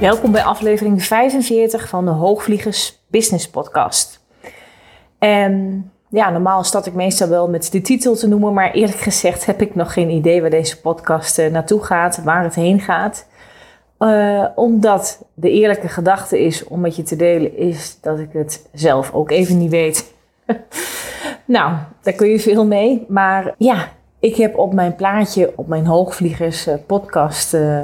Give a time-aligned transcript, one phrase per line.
[0.00, 4.20] Welkom bij aflevering 45 van de Hoogvliegers Business Podcast.
[5.18, 9.46] En ja, normaal start ik meestal wel met de titel te noemen, maar eerlijk gezegd
[9.46, 13.28] heb ik nog geen idee waar deze podcast eh, naartoe gaat, waar het heen gaat.
[13.98, 18.68] Uh, omdat de eerlijke gedachte is om met je te delen, is dat ik het
[18.72, 20.14] zelf ook even niet weet.
[21.44, 23.04] nou, daar kun je veel mee.
[23.08, 23.88] Maar ja,
[24.20, 27.80] ik heb op mijn plaatje, op mijn Hoogvliegers uh, podcast uh,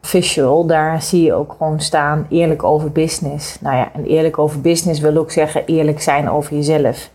[0.00, 3.60] visual, daar zie je ook gewoon staan eerlijk over business.
[3.60, 7.10] Nou ja, en eerlijk over business wil ook zeggen eerlijk zijn over jezelf.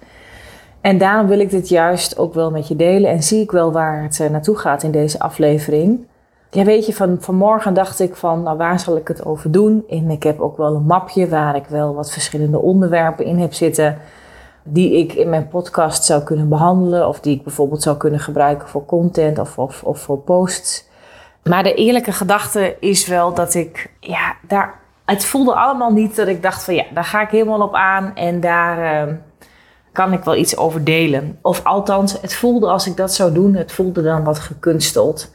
[0.81, 3.71] En daarom wil ik dit juist ook wel met je delen en zie ik wel
[3.71, 6.07] waar het naartoe gaat in deze aflevering.
[6.51, 9.83] Ja, weet je, van, vanmorgen dacht ik van, nou waar zal ik het over doen?
[9.89, 13.53] En ik heb ook wel een mapje waar ik wel wat verschillende onderwerpen in heb
[13.53, 13.97] zitten.
[14.63, 17.07] Die ik in mijn podcast zou kunnen behandelen.
[17.07, 20.87] Of die ik bijvoorbeeld zou kunnen gebruiken voor content of, of, of voor posts.
[21.43, 26.27] Maar de eerlijke gedachte is wel dat ik, ja, daar, het voelde allemaal niet dat
[26.27, 28.15] ik dacht van, ja, daar ga ik helemaal op aan.
[28.15, 29.13] En daar uh,
[29.91, 31.37] kan ik wel iets over delen.
[31.41, 35.31] Of althans, het voelde als ik dat zou doen, het voelde dan wat gekunsteld.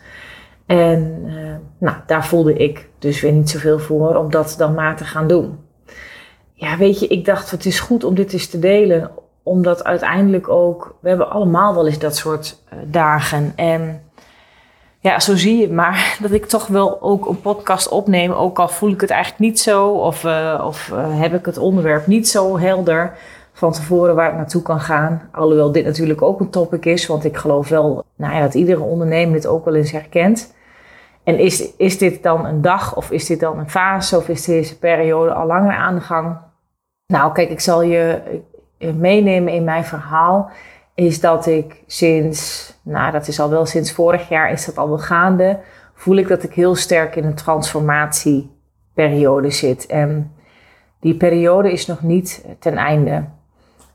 [0.67, 4.97] En uh, nou, daar voelde ik dus weer niet zoveel voor om dat dan maar
[4.97, 5.59] te gaan doen.
[6.55, 9.11] Ja, weet je, ik dacht het is goed om dit eens te delen.
[9.43, 13.53] Omdat uiteindelijk ook, we hebben allemaal wel eens dat soort uh, dagen.
[13.57, 14.03] En
[15.01, 18.33] ja, zo zie je maar dat ik toch wel ook een podcast opneem.
[18.33, 19.89] Ook al voel ik het eigenlijk niet zo.
[19.89, 23.17] Of, uh, of heb ik het onderwerp niet zo helder
[23.53, 25.29] van tevoren waar ik naartoe kan gaan.
[25.33, 28.83] Alhoewel dit natuurlijk ook een topic is, want ik geloof wel nou ja, dat iedere
[28.83, 30.55] ondernemer dit ook wel eens herkent.
[31.25, 34.45] En is, is dit dan een dag of is dit dan een fase of is
[34.45, 36.37] deze periode al langer aan de gang?
[37.07, 38.21] Nou, kijk, ik zal je
[38.79, 40.51] meenemen in mijn verhaal.
[40.95, 44.89] Is dat ik sinds, nou dat is al wel sinds vorig jaar, is dat al
[44.89, 45.59] wel gaande.
[45.95, 49.87] Voel ik dat ik heel sterk in een transformatieperiode zit.
[49.87, 50.33] En
[51.01, 53.25] die periode is nog niet ten einde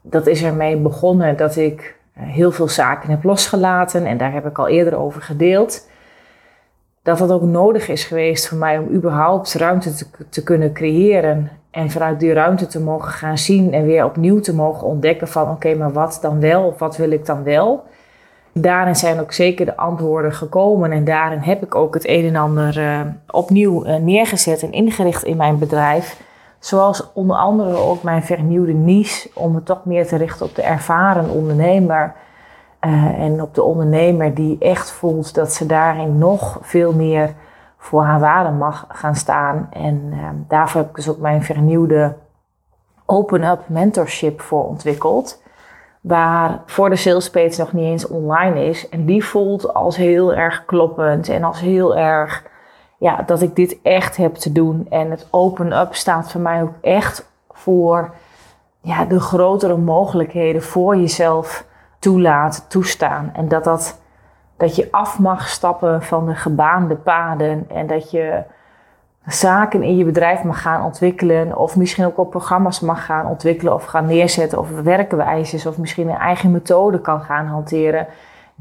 [0.02, 4.46] dat is ermee begonnen dat ik eh, heel veel zaken heb losgelaten en daar heb
[4.46, 5.88] ik al eerder over gedeeld.
[7.04, 11.52] Dat dat ook nodig is geweest voor mij om überhaupt ruimte te, te kunnen creëren
[11.72, 15.50] en vanuit die ruimte te mogen gaan zien en weer opnieuw te mogen ontdekken van
[15.50, 17.84] oké, maar wat dan wel wat wil ik dan wel?
[18.54, 22.36] Daarin zijn ook zeker de antwoorden gekomen en daarin heb ik ook het een en
[22.36, 23.00] ander uh,
[23.32, 26.22] opnieuw uh, neergezet en ingericht in mijn bedrijf.
[26.60, 30.62] Zoals onder andere ook mijn vernieuwde niche om me toch meer te richten op de
[30.62, 32.14] ervaren ondernemer.
[32.86, 37.34] Uh, en op de ondernemer die echt voelt dat ze daarin nog veel meer
[37.80, 39.68] voor haar waarde mag gaan staan.
[39.72, 42.16] En uh, daarvoor heb ik dus ook mijn vernieuwde
[43.06, 45.42] Open Up Mentorship voor ontwikkeld.
[46.02, 48.90] Waar voor de salespage nog niet eens online is.
[48.90, 52.44] En die voelt als heel erg kloppend en als heel erg
[52.98, 54.88] ja, dat ik dit echt heb te doen.
[54.90, 58.14] En het open up staat voor mij ook echt voor
[58.82, 61.66] ja, de grotere mogelijkheden voor jezelf
[62.00, 63.32] toelaten, toestaan.
[63.34, 64.00] En dat, dat,
[64.60, 68.44] dat je af mag stappen van de gebaande paden en dat je
[69.26, 73.74] zaken in je bedrijf mag gaan ontwikkelen of misschien ook op programma's mag gaan ontwikkelen
[73.74, 78.08] of gaan neerzetten of werkwijzes of misschien een eigen methode kan gaan hanteren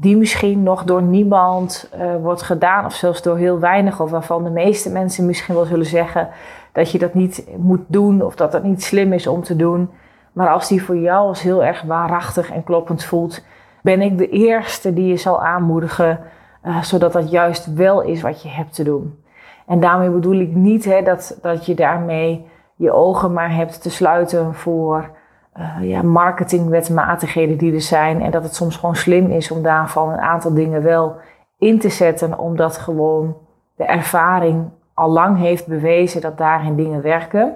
[0.01, 4.43] die misschien nog door niemand uh, wordt gedaan, of zelfs door heel weinig, of waarvan
[4.43, 6.29] de meeste mensen misschien wel zullen zeggen
[6.71, 9.89] dat je dat niet moet doen of dat dat niet slim is om te doen.
[10.31, 13.43] Maar als die voor jou als heel erg waarachtig en kloppend voelt,
[13.81, 16.19] ben ik de eerste die je zal aanmoedigen,
[16.65, 19.23] uh, zodat dat juist wel is wat je hebt te doen.
[19.67, 23.89] En daarmee bedoel ik niet hè, dat, dat je daarmee je ogen maar hebt te
[23.89, 25.09] sluiten voor
[25.57, 28.21] uh, ja, marketingwetmatigheden die er zijn.
[28.21, 31.15] En dat het soms gewoon slim is om daarvan een aantal dingen wel
[31.57, 33.37] in te zetten, omdat gewoon
[33.75, 37.55] de ervaring al lang heeft bewezen dat daarin dingen werken.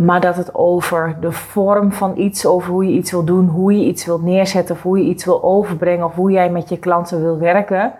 [0.00, 3.78] Maar dat het over de vorm van iets, over hoe je iets wil doen, hoe
[3.78, 6.78] je iets wilt neerzetten, of hoe je iets wil overbrengen, of hoe jij met je
[6.78, 7.92] klanten wil werken,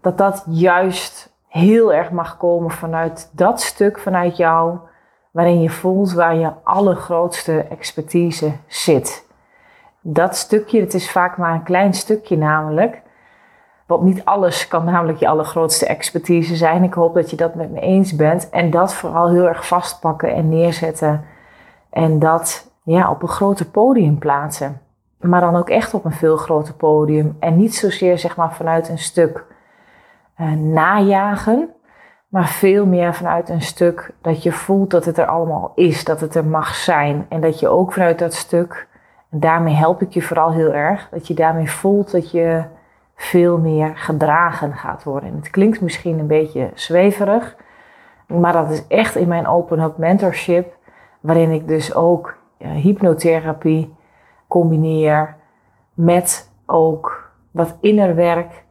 [0.00, 4.78] dat dat juist heel erg mag komen vanuit dat stuk vanuit jou
[5.30, 9.26] waarin je voelt waar je allergrootste expertise zit.
[10.00, 13.02] Dat stukje, het is vaak maar een klein stukje namelijk,
[13.86, 16.82] Want niet alles kan namelijk je allergrootste expertise zijn.
[16.82, 18.50] Ik hoop dat je dat met me eens bent.
[18.50, 21.24] En dat vooral heel erg vastpakken en neerzetten.
[21.94, 24.80] En dat ja, op een groter podium plaatsen.
[25.20, 27.36] Maar dan ook echt op een veel groter podium.
[27.40, 29.44] En niet zozeer zeg maar vanuit een stuk
[30.40, 31.70] uh, najagen.
[32.28, 36.04] Maar veel meer vanuit een stuk dat je voelt dat het er allemaal is.
[36.04, 37.26] Dat het er mag zijn.
[37.28, 38.88] En dat je ook vanuit dat stuk,
[39.30, 41.08] en daarmee help ik je vooral heel erg.
[41.10, 42.64] Dat je daarmee voelt dat je
[43.16, 45.28] veel meer gedragen gaat worden.
[45.28, 47.56] En het klinkt misschien een beetje zweverig.
[48.26, 50.82] Maar dat is echt in mijn Open Up Mentorship.
[51.24, 53.94] Waarin ik dus ook hypnotherapie
[54.48, 55.36] combineer
[55.94, 58.64] met ook wat innerwerk,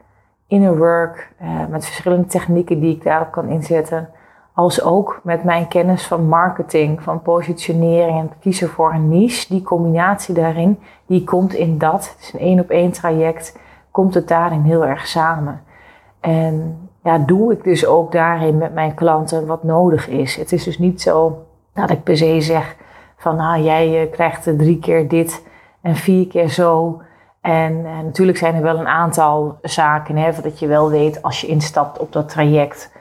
[0.48, 4.10] inner work, uh, met verschillende technieken die ik daarop kan inzetten.
[4.54, 9.54] Als ook met mijn kennis van marketing, van positionering en kiezen voor een niche.
[9.54, 12.10] Die combinatie daarin, die komt in dat.
[12.10, 13.60] Het is een één op één traject,
[13.92, 15.62] komt het daarin heel erg samen.
[16.20, 20.36] En ja, doe ik dus ook daarin met mijn klanten wat nodig is.
[20.36, 22.76] Het is dus niet zo dat ik per se zeg
[23.18, 25.48] van nou, jij eh, krijgt drie keer dit
[25.82, 27.02] en vier keer zo.
[27.42, 31.42] En, en, natuurlijk zijn er wel een aantal zaken, hè, dat je wel weet als
[31.42, 32.92] je instapt op dat traject,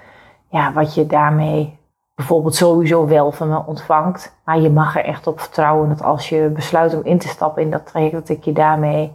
[0.48, 1.78] ja, wat je daarmee
[2.14, 4.36] bijvoorbeeld sowieso wel van me ontvangt.
[4.44, 7.62] Maar je mag er echt op vertrouwen dat als je besluit om in te stappen
[7.62, 9.12] in dat traject, dat ik je daarmee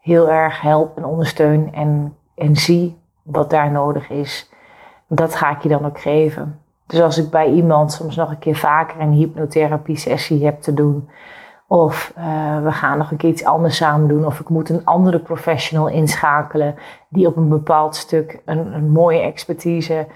[0.00, 4.50] heel erg help en ondersteun en, en zie wat daar nodig is.
[5.06, 6.60] Dat ga ik je dan ook geven.
[6.88, 10.74] Dus als ik bij iemand soms nog een keer vaker een hypnotherapie sessie heb te
[10.74, 11.08] doen,
[11.66, 14.26] of uh, we gaan nog een keer iets anders samen doen.
[14.26, 16.74] Of ik moet een andere professional inschakelen
[17.08, 20.06] die op een bepaald stuk een, een mooie expertise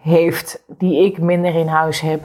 [0.00, 2.22] heeft die ik minder in huis heb.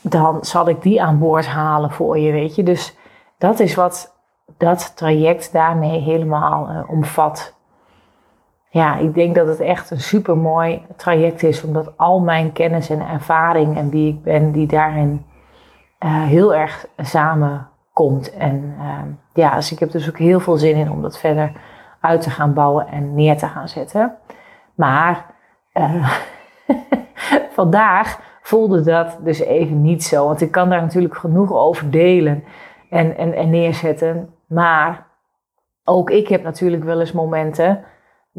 [0.00, 2.62] Dan zal ik die aan boord halen voor je, weet je.
[2.62, 2.96] Dus
[3.38, 4.14] dat is wat
[4.56, 7.54] dat traject daarmee helemaal uh, omvat.
[8.72, 12.90] Ja, ik denk dat het echt een super mooi traject is, omdat al mijn kennis
[12.90, 15.26] en ervaring en wie ik ben, die daarin
[16.04, 18.32] uh, heel erg samen komt.
[18.32, 18.98] En uh,
[19.34, 21.52] ja, dus ik heb dus ook heel veel zin in om dat verder
[22.00, 24.14] uit te gaan bouwen en neer te gaan zetten.
[24.74, 25.26] Maar
[25.74, 26.10] uh,
[27.58, 30.26] vandaag voelde dat dus even niet zo.
[30.26, 32.44] Want ik kan daar natuurlijk genoeg over delen
[32.90, 34.34] en, en, en neerzetten.
[34.46, 35.06] Maar
[35.84, 37.84] ook ik heb natuurlijk wel eens momenten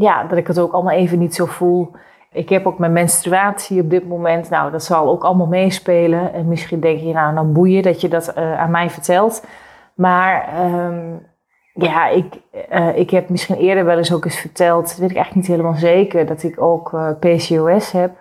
[0.02, 1.92] ja, dat ik het ook allemaal even niet zo voel.
[2.32, 4.50] Ik heb ook mijn menstruatie op dit moment.
[4.50, 6.34] Nou, dat zal ook allemaal meespelen.
[6.34, 9.46] En misschien denk je, nou, dan boeien dat je dat uh, aan mij vertelt.
[9.94, 11.26] Maar um,
[11.74, 15.16] ja, ik, uh, ik heb misschien eerder wel eens ook eens verteld, dat weet ik
[15.16, 18.12] eigenlijk niet helemaal zeker, dat ik ook uh, PCOS heb.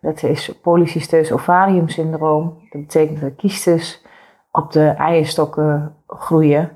[0.00, 2.58] Dat is polycysteus ovarium syndroom.
[2.70, 4.04] Dat betekent dat kiestes
[4.52, 6.70] op de eierstokken groeien.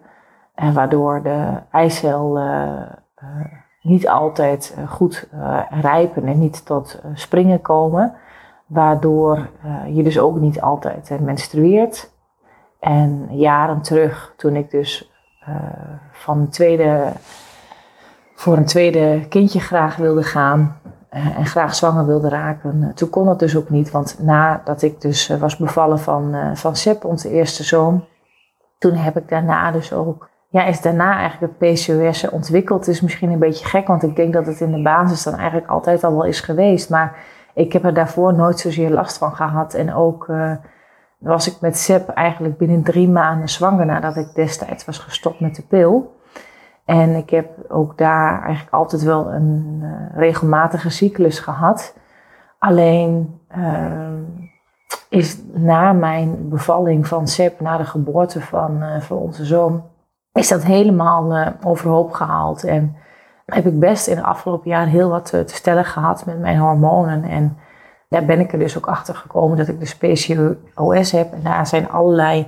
[0.55, 2.39] En waardoor de eicel
[3.83, 8.15] niet altijd eh, goed uh, rijpen en niet tot uh, springen komen.
[8.67, 9.49] Waardoor
[9.93, 12.11] je dus ook niet altijd menstrueert.
[12.81, 15.13] En jaren terug, toen ik dus
[16.13, 17.13] van een tweede,
[18.35, 20.77] voor een tweede kindje graag wilde gaan
[21.09, 23.91] en graag zwanger wilde raken, toen kon dat dus ook niet.
[23.91, 28.05] Want nadat ik dus was bevallen van, van Sepp, onze eerste zoon,
[28.79, 32.89] toen heb ik daarna dus ook ja, is daarna eigenlijk het PCOS ontwikkeld.
[32.89, 35.69] is misschien een beetje gek, want ik denk dat het in de basis dan eigenlijk
[35.69, 36.91] altijd al wel is geweest.
[36.91, 37.17] Maar
[37.55, 39.75] ik heb er daarvoor nooit zozeer last van gehad.
[39.75, 40.53] En ook uh,
[41.19, 45.55] was ik met Seb eigenlijk binnen drie maanden zwanger nadat ik destijds was gestopt met
[45.55, 46.19] de pil.
[46.85, 51.97] En ik heb ook daar eigenlijk altijd wel een uh, regelmatige cyclus gehad.
[52.59, 53.87] Alleen uh,
[55.09, 59.83] is na mijn bevalling van Seb, na de geboorte van, van onze zoon,
[60.33, 62.65] is dat helemaal uh, overhoop gehaald.
[62.65, 62.97] En
[63.47, 66.59] heb ik best in de afgelopen jaren heel wat te, te stellen gehad met mijn
[66.59, 67.25] hormonen.
[67.25, 67.59] En
[68.09, 71.33] daar ben ik er dus ook achter gekomen dat ik dus PCOS heb.
[71.33, 72.47] En daar zijn allerlei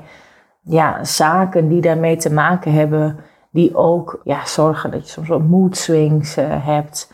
[0.61, 3.19] ja, zaken die daarmee te maken hebben.
[3.51, 7.12] Die ook ja, zorgen dat je soms wat mood swings uh, hebt.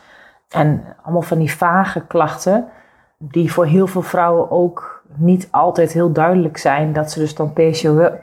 [0.48, 2.68] En allemaal van die vage klachten.
[3.18, 7.52] Die voor heel veel vrouwen ook niet altijd heel duidelijk zijn dat ze dus dan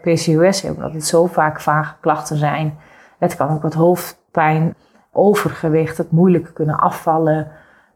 [0.02, 0.84] PCOS hebben.
[0.84, 2.78] Dat het zo vaak vage klachten zijn.
[3.18, 4.76] Het kan ook wat hoofdpijn,
[5.12, 7.48] overgewicht, het moeilijk kunnen afvallen.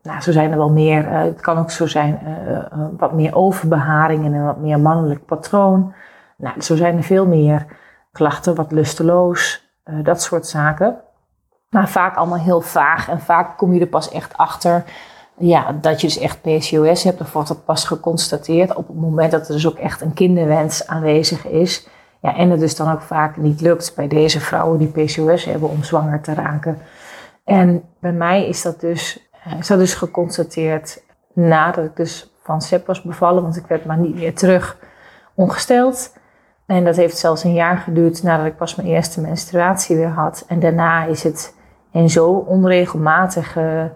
[0.04, 1.06] Nou, zo zijn er wel meer.
[1.06, 5.26] Uh, het kan ook zo zijn uh, wat meer overbeharing en een wat meer mannelijk
[5.26, 5.94] patroon.
[6.38, 7.66] Nou, zo zijn er veel meer
[8.12, 9.68] klachten, wat lusteloos,
[10.04, 10.96] dat soort zaken.
[11.70, 14.84] Maar vaak allemaal heel vaag en vaak kom je er pas echt achter
[15.40, 19.32] ja, dat je dus echt PCOS hebt, of wordt dat pas geconstateerd op het moment
[19.32, 21.88] dat er dus ook echt een kinderwens aanwezig is.
[22.22, 25.70] Ja, en het dus dan ook vaak niet lukt bij deze vrouwen die PCOS hebben
[25.70, 26.78] om zwanger te raken.
[27.44, 29.30] En bij mij is dat dus,
[29.60, 31.04] is dat dus geconstateerd
[31.34, 34.78] nadat ik dus van SEP was bevallen, want ik werd maar niet meer terug
[35.36, 36.14] ongesteld.
[36.66, 40.44] En dat heeft zelfs een jaar geduurd nadat ik pas mijn eerste menstruatie weer had.
[40.48, 41.56] En daarna is het
[41.92, 43.92] in zo'n onregelmatige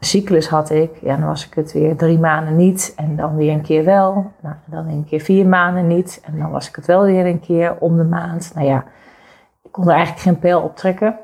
[0.00, 0.90] cyclus had ik.
[1.00, 4.32] Ja, dan was ik het weer drie maanden niet en dan weer een keer wel.
[4.40, 7.40] Nou, dan een keer vier maanden niet en dan was ik het wel weer een
[7.40, 8.52] keer om de maand.
[8.54, 8.84] Nou ja,
[9.62, 11.18] ik kon er eigenlijk geen pijl op trekken.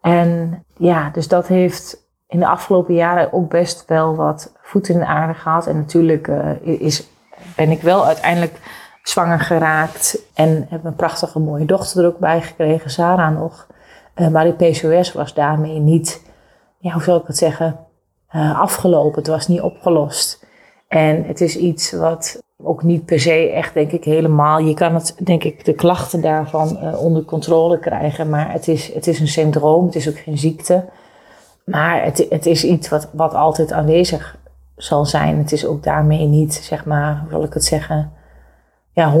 [0.00, 4.98] En ja, dus dat heeft in de afgelopen jaren ook best wel wat voet in
[4.98, 5.66] de aarde gehad.
[5.66, 7.08] En natuurlijk uh, is,
[7.56, 8.60] ben ik wel uiteindelijk
[9.02, 13.66] zwanger geraakt en heb een prachtige mooie dochter er ook bij gekregen, Sarah nog.
[14.14, 16.22] Uh, maar die PCOS was daarmee niet,
[16.78, 17.78] ja, hoe zal ik het zeggen,
[18.34, 19.18] uh, afgelopen.
[19.18, 20.46] Het was niet opgelost.
[20.88, 24.58] En het is iets wat ook niet per se echt, denk ik, helemaal.
[24.58, 28.30] Je kan het, denk ik, de klachten daarvan uh, onder controle krijgen.
[28.30, 30.84] Maar het is, het is een syndroom, het is ook geen ziekte.
[31.64, 34.36] Maar het, het is iets wat, wat altijd aanwezig
[34.76, 35.38] zal zijn.
[35.38, 38.12] Het is ook daarmee niet, zeg maar, hoe zal ik het zeggen,
[38.92, 39.14] ja,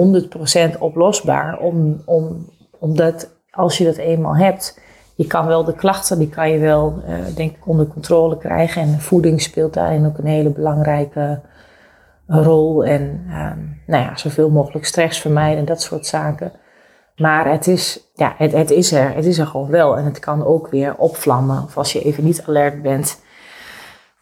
[0.74, 1.58] 100% oplosbaar.
[1.58, 4.80] Om, om, omdat als je dat eenmaal hebt,
[5.22, 8.82] je kan wel de klachten, die kan je wel, uh, denk ik, onder controle krijgen.
[8.82, 11.40] En voeding speelt daarin ook een hele belangrijke
[12.26, 12.84] rol.
[12.84, 13.50] En uh,
[13.86, 16.52] nou ja, zoveel mogelijk stress vermijden en dat soort zaken.
[17.16, 19.14] Maar het is, ja, het, het is er.
[19.14, 19.96] Het is er gewoon wel.
[19.96, 21.62] En het kan ook weer opvlammen.
[21.62, 23.20] Of als je even niet alert bent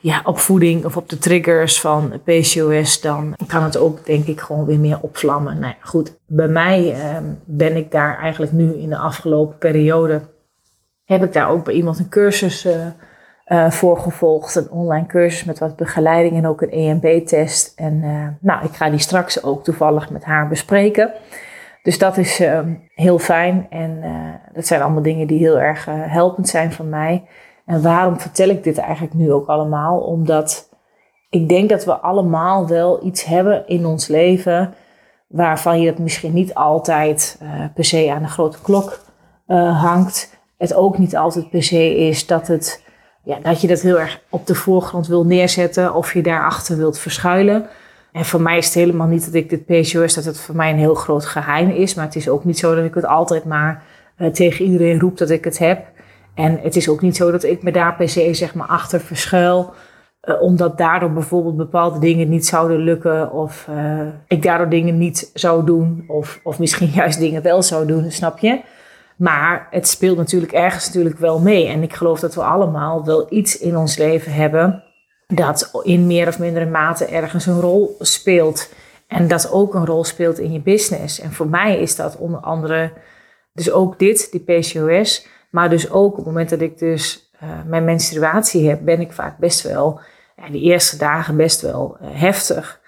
[0.01, 4.41] ja, op voeding of op de triggers van PCOS, dan kan het ook denk ik
[4.41, 5.59] gewoon weer meer opvlammen.
[5.59, 10.21] Nou goed, bij mij uh, ben ik daar eigenlijk nu in de afgelopen periode,
[11.11, 12.87] heb ik daar ook bij iemand een cursus uh,
[13.47, 14.55] uh, voor gevolgd.
[14.55, 17.73] Een online cursus met wat begeleiding en ook een EMB-test.
[17.77, 21.13] En uh, nou, ik ga die straks ook toevallig met haar bespreken.
[21.83, 22.43] Dus dat is
[22.95, 24.03] heel fijn en
[24.53, 27.25] dat zijn allemaal dingen die heel erg helpend zijn van mij.
[27.67, 29.99] En waarom vertel ik dit eigenlijk nu ook allemaal?
[30.01, 30.69] Omdat
[31.31, 34.75] ik denk dat we allemaal wel iets hebben in ons leven
[35.27, 37.41] waarvan je het misschien niet altijd
[37.75, 39.01] per se aan de grote klok
[39.73, 40.40] hangt.
[40.61, 42.85] Het ook niet altijd per se is dat, het,
[43.23, 46.99] ja, dat je dat heel erg op de voorgrond wil neerzetten of je daarachter wilt
[46.99, 47.67] verschuilen.
[48.13, 50.71] En voor mij is het helemaal niet dat ik dit PCOS, dat het voor mij
[50.71, 51.95] een heel groot geheim is.
[51.95, 53.83] Maar het is ook niet zo dat ik het altijd maar
[54.19, 55.87] uh, tegen iedereen roep dat ik het heb.
[56.35, 59.01] En het is ook niet zo dat ik me daar per se zeg maar achter
[59.01, 59.73] verschuil.
[60.25, 63.33] Uh, omdat daardoor bijvoorbeeld bepaalde dingen niet zouden lukken.
[63.33, 66.05] Of uh, ik daardoor dingen niet zou doen.
[66.09, 68.61] Of, of misschien juist dingen wel zou doen, snap je?
[69.21, 71.67] Maar het speelt natuurlijk ergens natuurlijk wel mee.
[71.67, 74.83] En ik geloof dat we allemaal wel iets in ons leven hebben
[75.27, 78.73] dat in meer of mindere mate ergens een rol speelt.
[79.07, 81.21] En dat ook een rol speelt in je business.
[81.21, 82.93] En voor mij is dat onder andere
[83.53, 85.27] dus ook dit, die PCOS.
[85.51, 89.13] Maar dus ook op het moment dat ik dus uh, mijn menstruatie heb, ben ik
[89.13, 90.01] vaak best wel,
[90.37, 92.80] ja, de eerste dagen best wel uh, heftig,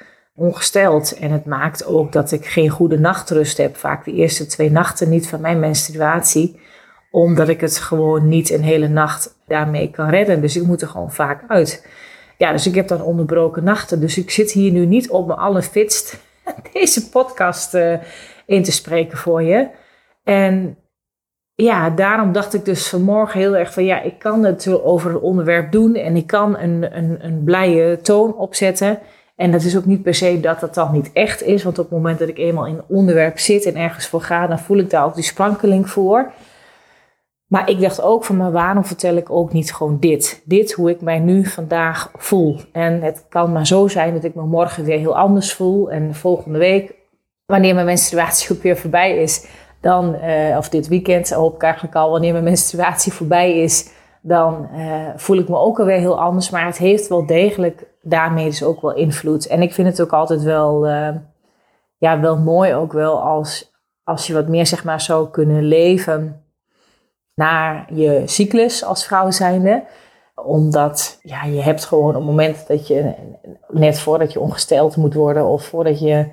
[0.42, 1.18] ongesteld.
[1.18, 3.76] En het maakt ook dat ik geen goede nachtrust heb.
[3.76, 6.60] Vaak de eerste twee nachten niet van mijn menstruatie.
[7.10, 10.40] Omdat ik het gewoon niet een hele nacht daarmee kan redden.
[10.40, 11.86] Dus ik moet er gewoon vaak uit.
[12.38, 14.00] Ja, dus ik heb dan onderbroken nachten.
[14.00, 16.18] Dus ik zit hier nu niet op mijn allerfitst
[16.72, 17.94] deze podcast uh,
[18.46, 19.68] in te spreken voor je.
[20.24, 20.76] En
[21.54, 25.22] ja, daarom dacht ik dus vanmorgen heel erg van ja, ik kan het over het
[25.22, 28.98] onderwerp doen en ik kan een, een, een blije toon opzetten.
[29.36, 31.84] En dat is ook niet per se dat dat dan niet echt is, want op
[31.84, 34.78] het moment dat ik eenmaal in een onderwerp zit en ergens voor ga, dan voel
[34.78, 36.32] ik daar ook die sprankeling voor.
[37.46, 40.42] Maar ik dacht ook van, maar waarom vertel ik ook niet gewoon dit?
[40.44, 42.60] Dit, hoe ik mij nu vandaag voel.
[42.72, 45.90] En het kan maar zo zijn dat ik me morgen weer heel anders voel.
[45.90, 46.94] En volgende week,
[47.46, 49.46] wanneer mijn menstruatie ook weer voorbij is,
[49.80, 53.90] dan, uh, of dit weekend hoop ik eigenlijk al, wanneer mijn menstruatie voorbij is,
[54.22, 56.50] dan uh, voel ik me ook alweer heel anders.
[56.50, 59.46] Maar het heeft wel degelijk daarmee dus ook wel invloed.
[59.46, 61.08] En ik vind het ook altijd wel, uh,
[61.98, 63.72] ja, wel mooi ook wel als,
[64.04, 66.44] als je wat meer zeg maar zou kunnen leven
[67.34, 69.84] naar je cyclus als vrouw zijnde.
[70.34, 73.14] Omdat ja, je hebt gewoon op moment dat je,
[73.68, 76.26] net voordat je ongesteld moet worden of voordat je,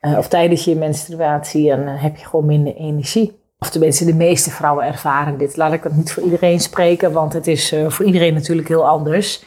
[0.00, 3.43] uh, of tijdens je menstruatie, dan heb je gewoon minder energie.
[3.64, 5.56] Of tenminste, de meeste vrouwen ervaren dit.
[5.56, 8.88] Laat ik het niet voor iedereen spreken, want het is uh, voor iedereen natuurlijk heel
[8.88, 9.44] anders.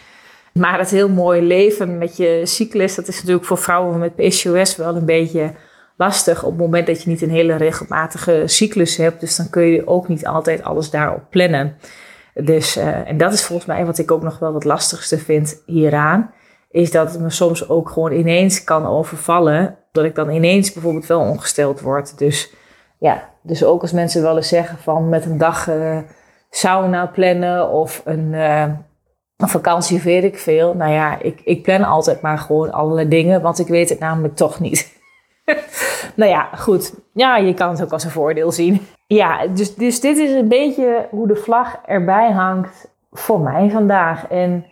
[0.53, 4.75] Maar het heel mooie leven met je cyclus, dat is natuurlijk voor vrouwen met PCOS
[4.75, 5.51] wel een beetje
[5.97, 9.19] lastig op het moment dat je niet een hele regelmatige cyclus hebt.
[9.19, 11.77] Dus dan kun je ook niet altijd alles daarop plannen.
[12.33, 15.61] Dus, uh, en dat is volgens mij wat ik ook nog wel het lastigste vind
[15.65, 16.33] hieraan.
[16.71, 19.77] Is dat het me soms ook gewoon ineens kan overvallen.
[19.91, 22.17] Dat ik dan ineens bijvoorbeeld wel ongesteld word.
[22.17, 22.51] Dus
[22.99, 25.97] ja, dus ook als mensen wel eens zeggen van met een dag uh,
[26.49, 28.61] sauna plannen of een, uh,
[29.37, 30.73] een vakantie, weet ik veel.
[30.73, 34.35] Nou ja, ik, ik plan altijd maar gewoon allerlei dingen, want ik weet het namelijk
[34.35, 34.95] toch niet.
[36.15, 36.93] nou ja, goed.
[37.13, 38.87] Ja, je kan het ook als een voordeel zien.
[39.07, 44.27] Ja, dus, dus dit is een beetje hoe de vlag erbij hangt voor mij vandaag.
[44.27, 44.65] En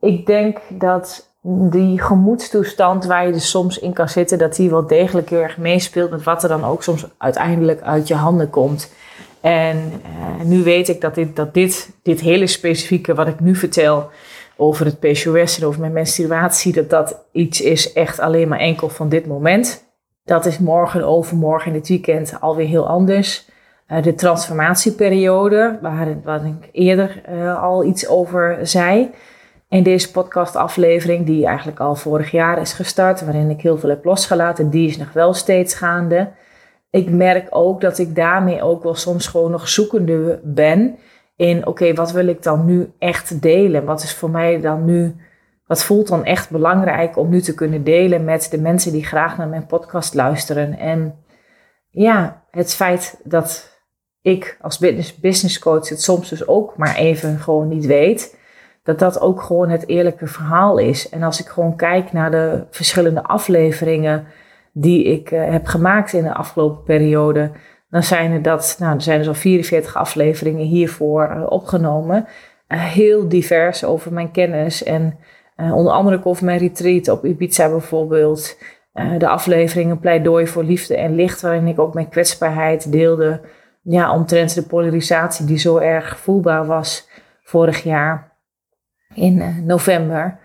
[0.00, 4.86] ik denk dat die gemoedstoestand waar je dus soms in kan zitten, dat die wel
[4.86, 8.92] degelijk heel erg meespeelt met wat er dan ook soms uiteindelijk uit je handen komt.
[9.40, 13.54] En uh, nu weet ik dat, dit, dat dit, dit hele specifieke wat ik nu
[13.56, 14.10] vertel
[14.56, 18.88] over het PCOS en over mijn menstruatie, dat dat iets is echt alleen maar enkel
[18.88, 19.88] van dit moment.
[20.24, 23.48] Dat is morgen, overmorgen in het weekend alweer heel anders.
[23.88, 29.10] Uh, de transformatieperiode, waar, waar ik eerder uh, al iets over zei.
[29.70, 34.04] In deze podcastaflevering, die eigenlijk al vorig jaar is gestart, waarin ik heel veel heb
[34.04, 36.32] losgelaten, die is nog wel steeds gaande.
[36.90, 40.98] Ik merk ook dat ik daarmee ook wel soms gewoon nog zoekende ben
[41.36, 43.84] in, oké, wat wil ik dan nu echt delen?
[43.84, 45.16] Wat is voor mij dan nu,
[45.66, 49.36] wat voelt dan echt belangrijk om nu te kunnen delen met de mensen die graag
[49.36, 50.78] naar mijn podcast luisteren?
[50.78, 51.14] En
[51.90, 53.78] ja, het feit dat
[54.22, 58.38] ik als business, business coach het soms dus ook maar even gewoon niet weet
[58.90, 61.08] dat dat ook gewoon het eerlijke verhaal is.
[61.08, 64.24] En als ik gewoon kijk naar de verschillende afleveringen
[64.72, 67.50] die ik uh, heb gemaakt in de afgelopen periode,
[67.90, 72.26] dan zijn er dat, nou, zijn dus al 44 afleveringen hiervoor uh, opgenomen.
[72.68, 75.18] Uh, heel divers over mijn kennis en
[75.56, 78.56] onder andere over mijn retreat op Ibiza bijvoorbeeld.
[79.18, 83.40] de afleveringen Pleidooi voor Liefde en Licht, waarin ik ook mijn kwetsbaarheid deelde.
[83.82, 87.08] Ja, omtrent de polarisatie die zo erg voelbaar was
[87.42, 88.29] vorig jaar
[89.14, 90.38] in eh, november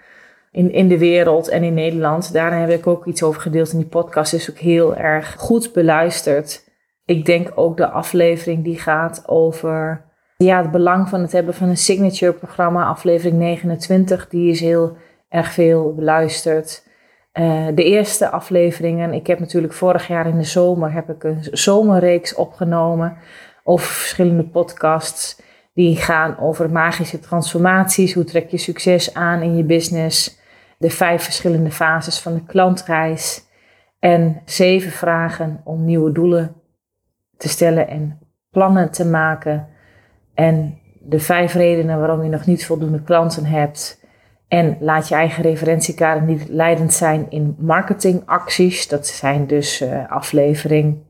[0.51, 2.33] in, in de wereld en in Nederland.
[2.33, 4.33] Daarna heb ik ook iets over gedeeld in die podcast.
[4.33, 6.63] Is ook heel erg goed beluisterd.
[7.05, 10.05] Ik denk ook de aflevering die gaat over
[10.37, 12.85] ja, het belang van het hebben van een signature programma.
[12.85, 14.97] Aflevering 29, die is heel
[15.29, 16.83] erg veel beluisterd.
[17.33, 21.47] Uh, de eerste afleveringen, ik heb natuurlijk vorig jaar in de zomer heb ik een
[21.51, 23.17] zomerreeks opgenomen
[23.63, 25.41] over verschillende podcasts.
[25.75, 28.13] Die gaan over magische transformaties.
[28.13, 30.39] Hoe trek je succes aan in je business?
[30.77, 33.43] De vijf verschillende fases van de klantreis.
[33.99, 36.55] En zeven vragen om nieuwe doelen
[37.37, 39.67] te stellen en plannen te maken.
[40.33, 44.03] En de vijf redenen waarom je nog niet voldoende klanten hebt.
[44.47, 48.87] En laat je eigen referentiekader niet leidend zijn in marketingacties.
[48.87, 51.03] Dat zijn dus uh, aflevering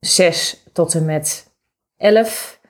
[0.00, 1.52] 6 tot en met
[1.96, 2.60] 11.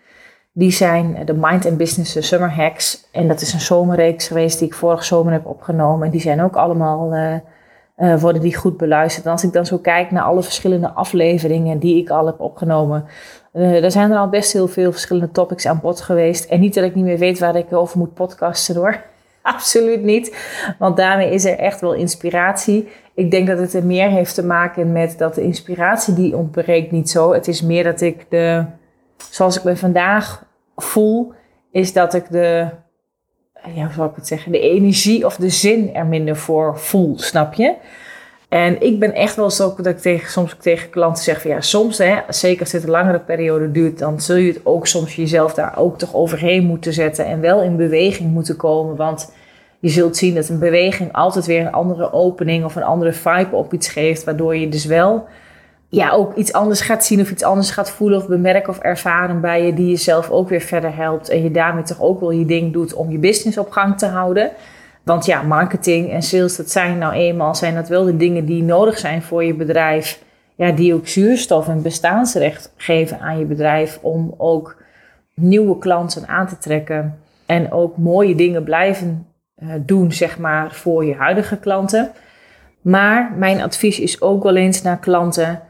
[0.55, 3.09] Die zijn de Mind and Business Summer Hacks.
[3.13, 6.07] En dat is een zomerreeks geweest die ik vorig zomer heb opgenomen.
[6.07, 7.35] En die zijn ook allemaal, uh,
[7.99, 9.27] uh, worden die goed beluisterd.
[9.27, 13.05] En als ik dan zo kijk naar alle verschillende afleveringen die ik al heb opgenomen.
[13.53, 16.45] Er zijn er al best heel veel verschillende topics aan bod geweest.
[16.45, 19.01] En niet dat ik niet meer weet waar ik over moet podcasten hoor.
[19.43, 20.37] Absoluut niet.
[20.79, 22.89] Want daarmee is er echt wel inspiratie.
[23.15, 26.91] Ik denk dat het er meer heeft te maken met dat de inspiratie die ontbreekt
[26.91, 27.33] niet zo.
[27.33, 28.65] Het is meer dat ik de
[29.31, 30.45] zoals ik me vandaag
[30.77, 31.33] voel,
[31.71, 32.69] is dat ik de,
[33.75, 37.19] ja, hoe zal ik het zeggen, de energie of de zin er minder voor voel,
[37.19, 37.75] snap je?
[38.49, 41.61] En ik ben echt wel zo dat ik tegen, soms tegen klanten zeg van ja,
[41.61, 45.17] soms, hè, zeker als dit een langere periode duurt, dan zul je het ook soms
[45.17, 48.97] jezelf daar ook toch overheen moeten zetten en wel in beweging moeten komen.
[48.97, 49.33] Want
[49.81, 53.57] je zult zien dat een beweging altijd weer een andere opening of een andere vibe
[53.57, 55.27] op iets geeft, waardoor je dus wel
[55.95, 59.41] ja, ook iets anders gaat zien of iets anders gaat voelen of bemerken of ervaren
[59.41, 61.29] bij je, die jezelf ook weer verder helpt.
[61.29, 64.07] En je daarmee toch ook wel je ding doet om je business op gang te
[64.07, 64.51] houden.
[65.03, 68.63] Want ja, marketing en sales, dat zijn nou eenmaal, zijn dat wel de dingen die
[68.63, 70.23] nodig zijn voor je bedrijf.
[70.55, 74.83] Ja, die ook zuurstof en bestaansrecht geven aan je bedrijf om ook
[75.35, 77.19] nieuwe klanten aan te trekken.
[77.47, 79.27] En ook mooie dingen blijven
[79.63, 82.11] uh, doen, zeg maar, voor je huidige klanten.
[82.83, 85.63] Maar mijn advies is ook wel eens naar klanten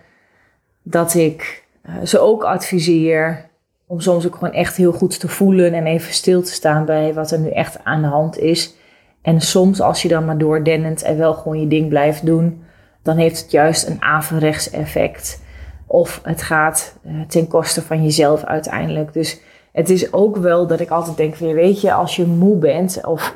[0.83, 3.51] dat ik uh, ze ook adviseer
[3.87, 7.15] om soms ook gewoon echt heel goed te voelen en even stil te staan bij
[7.15, 8.75] wat er nu echt aan de hand is.
[9.23, 12.65] En soms als je dan maar doordennend en wel gewoon je ding blijft doen,
[13.03, 15.43] dan heeft het juist een averechts effect.
[15.87, 19.13] Of het gaat uh, ten koste van jezelf uiteindelijk.
[19.13, 19.41] Dus
[19.73, 23.35] het is ook wel dat ik altijd denk weet je, als je moe bent of,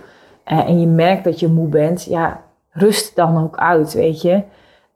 [0.52, 4.42] uh, en je merkt dat je moe bent, ja, rust dan ook uit, weet je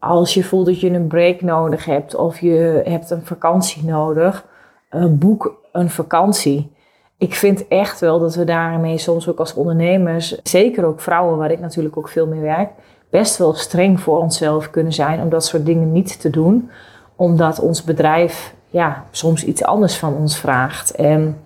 [0.00, 4.46] als je voelt dat je een break nodig hebt of je hebt een vakantie nodig,
[4.90, 6.72] uh, boek een vakantie.
[7.18, 11.50] Ik vind echt wel dat we daarmee soms ook als ondernemers, zeker ook vrouwen, waar
[11.50, 12.70] ik natuurlijk ook veel mee werk,
[13.10, 16.70] best wel streng voor onszelf kunnen zijn om dat soort dingen niet te doen.
[17.16, 20.94] Omdat ons bedrijf ja, soms iets anders van ons vraagt.
[20.94, 21.40] En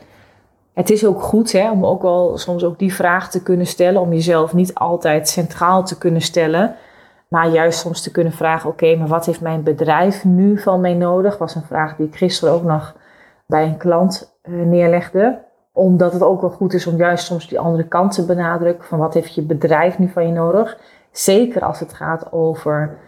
[0.73, 4.01] het is ook goed hè, om ook wel soms ook die vraag te kunnen stellen.
[4.01, 6.77] Om jezelf niet altijd centraal te kunnen stellen.
[7.35, 10.95] Maar juist soms te kunnen vragen, oké, maar wat heeft mijn bedrijf nu van mij
[10.95, 11.39] nodig?
[11.39, 12.97] Was een vraag die ik gisteren ook nog
[13.47, 15.39] bij een klant uh, neerlegde.
[15.73, 18.89] Omdat het ook wel goed is om juist soms die andere kant te benadrukken.
[18.89, 20.79] Van wat heeft je bedrijf nu van je nodig?
[21.11, 22.99] Zeker als het gaat over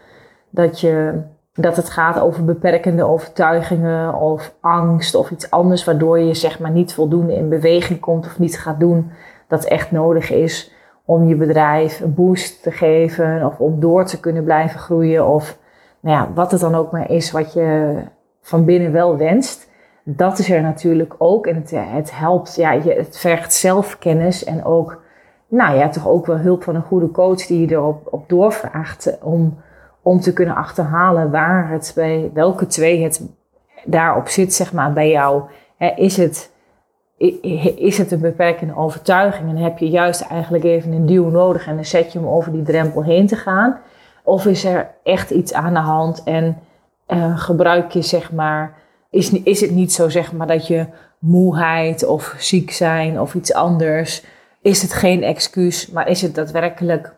[0.50, 5.84] dat, je, dat het gaat over beperkende overtuigingen of angst of iets anders.
[5.84, 9.10] Waardoor je zeg maar niet voldoende in beweging komt of niet gaat doen
[9.48, 10.74] dat echt nodig is
[11.06, 15.58] om je bedrijf een boost te geven of om door te kunnen blijven groeien of
[16.00, 17.94] nou ja, wat het dan ook maar is wat je
[18.40, 19.68] van binnen wel wenst.
[20.02, 24.64] Dat is er natuurlijk ook en het, het helpt, ja, je, het vergt zelfkennis en
[24.64, 25.02] ook,
[25.48, 29.18] nou ja, toch ook wel hulp van een goede coach die je erop op doorvraagt
[29.22, 29.58] om,
[30.02, 33.26] om te kunnen achterhalen waar het bij, welke twee het
[33.84, 35.42] daarop zit, zeg maar, bij jou.
[35.96, 36.50] is het
[37.76, 41.74] is het een beperkende overtuiging en heb je juist eigenlijk even een duw nodig en
[41.74, 43.80] dan zet je hem over die drempel heen te gaan?
[44.22, 46.58] Of is er echt iets aan de hand en
[47.08, 48.74] uh, gebruik je zeg maar,
[49.10, 50.86] is, is het niet zo zeg maar dat je
[51.18, 54.24] moeheid of ziek zijn of iets anders,
[54.62, 57.14] is het geen excuus, maar is het daadwerkelijk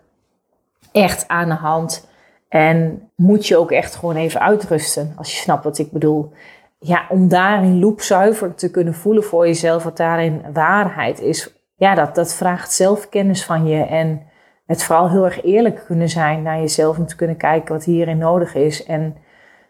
[0.93, 2.09] echt aan de hand
[2.49, 6.33] en moet je ook echt gewoon even uitrusten, als je snapt wat ik bedoel
[6.79, 12.15] ja, om daarin loopzuiver te kunnen voelen voor jezelf, wat daarin waarheid is, ja, dat,
[12.15, 13.83] dat vraagt zelfkennis van je.
[13.83, 14.23] En
[14.67, 18.19] het vooral heel erg eerlijk kunnen zijn naar jezelf om te kunnen kijken wat hierin
[18.19, 18.85] nodig is.
[18.85, 19.17] En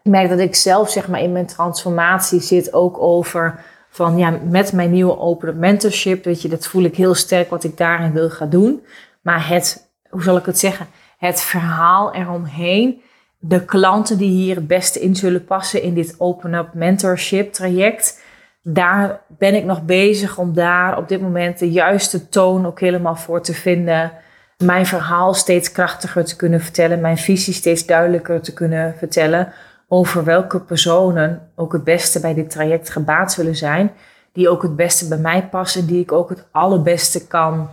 [0.03, 4.39] ik merk dat ik zelf, zeg maar, in mijn transformatie zit ook over van ja,
[4.43, 8.13] met mijn nieuwe open mentorship, weet je, dat voel ik heel sterk wat ik daarin
[8.13, 8.85] wil gaan doen.
[9.21, 13.01] Maar het, hoe zal ik het zeggen, het verhaal eromheen
[13.39, 18.21] de klanten die hier het beste in zullen passen in dit Open Up Mentorship traject.
[18.63, 23.15] Daar ben ik nog bezig om daar op dit moment de juiste toon ook helemaal
[23.15, 24.11] voor te vinden.
[24.57, 29.53] Mijn verhaal steeds krachtiger te kunnen vertellen, mijn visie steeds duidelijker te kunnen vertellen
[29.87, 33.91] over welke personen ook het beste bij dit traject gebaat zullen zijn.
[34.33, 37.69] Die ook het beste bij mij passen, die ik ook het allerbeste kan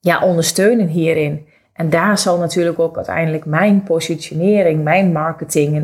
[0.00, 1.46] ja, ondersteunen hierin.
[1.76, 5.76] En daar zal natuurlijk ook uiteindelijk mijn positionering, mijn marketing,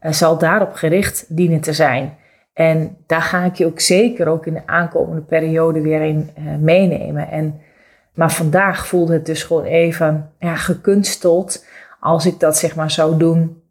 [0.00, 2.16] uh, zal daarop gericht dienen te zijn.
[2.52, 6.56] En daar ga ik je ook zeker ook in de aankomende periode weer in uh,
[6.56, 7.30] meenemen.
[7.30, 7.60] En,
[8.14, 11.64] maar vandaag voelde het dus gewoon even ja, gekunsteld
[12.00, 13.62] als ik dat zeg maar zou doen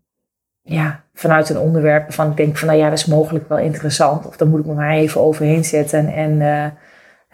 [0.61, 4.25] ja, vanuit een onderwerp waarvan ik denk van nou ja, dat is mogelijk wel interessant.
[4.25, 6.31] Of dan moet ik me maar even overheen zetten en...
[6.31, 6.65] Uh,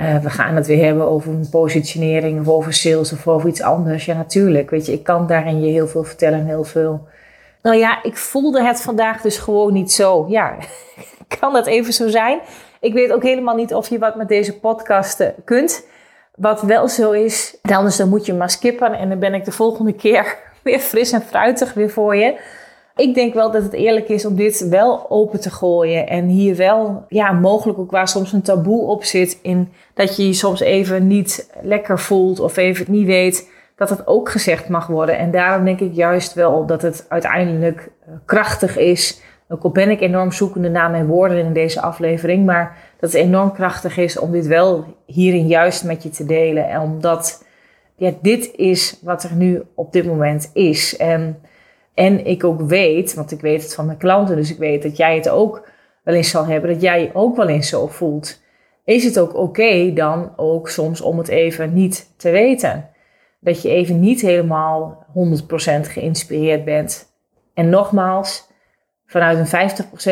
[0.01, 3.61] uh, we gaan het weer hebben over een positionering of over sales of over iets
[3.61, 4.05] anders.
[4.05, 4.69] Ja, natuurlijk.
[4.69, 7.07] Weet je, ik kan daarin je heel veel vertellen, heel veel.
[7.61, 10.25] Nou ja, ik voelde het vandaag dus gewoon niet zo.
[10.29, 10.55] Ja,
[11.39, 12.39] kan dat even zo zijn?
[12.79, 15.87] Ik weet ook helemaal niet of je wat met deze podcasten kunt.
[16.35, 19.51] Wat wel zo is, anders dan moet je maar skippen en dan ben ik de
[19.51, 22.39] volgende keer weer fris en fruitig weer voor je
[22.99, 26.07] ik denk wel dat het eerlijk is om dit wel open te gooien.
[26.07, 29.39] En hier wel, ja, mogelijk ook waar soms een taboe op zit.
[29.41, 33.49] In dat je je soms even niet lekker voelt of even niet weet.
[33.75, 35.17] Dat het ook gezegd mag worden.
[35.17, 39.21] En daarom denk ik juist wel dat het uiteindelijk eh, krachtig is.
[39.49, 42.45] Ook al ben ik enorm zoekende naar mijn woorden in deze aflevering.
[42.45, 46.69] Maar dat het enorm krachtig is om dit wel hierin juist met je te delen.
[46.69, 47.45] En omdat
[47.95, 50.97] ja, dit is wat er nu op dit moment is.
[50.97, 51.37] En
[51.99, 54.97] en ik ook weet, want ik weet het van mijn klanten, dus ik weet dat
[54.97, 55.67] jij het ook
[56.03, 58.41] wel eens zal hebben, dat jij je ook wel eens zo voelt.
[58.83, 62.89] Is het ook oké dan ook soms om het even niet te weten?
[63.39, 65.11] Dat je even niet helemaal 100%
[65.81, 67.05] geïnspireerd bent.
[67.53, 68.47] En nogmaals,
[69.05, 69.69] vanuit een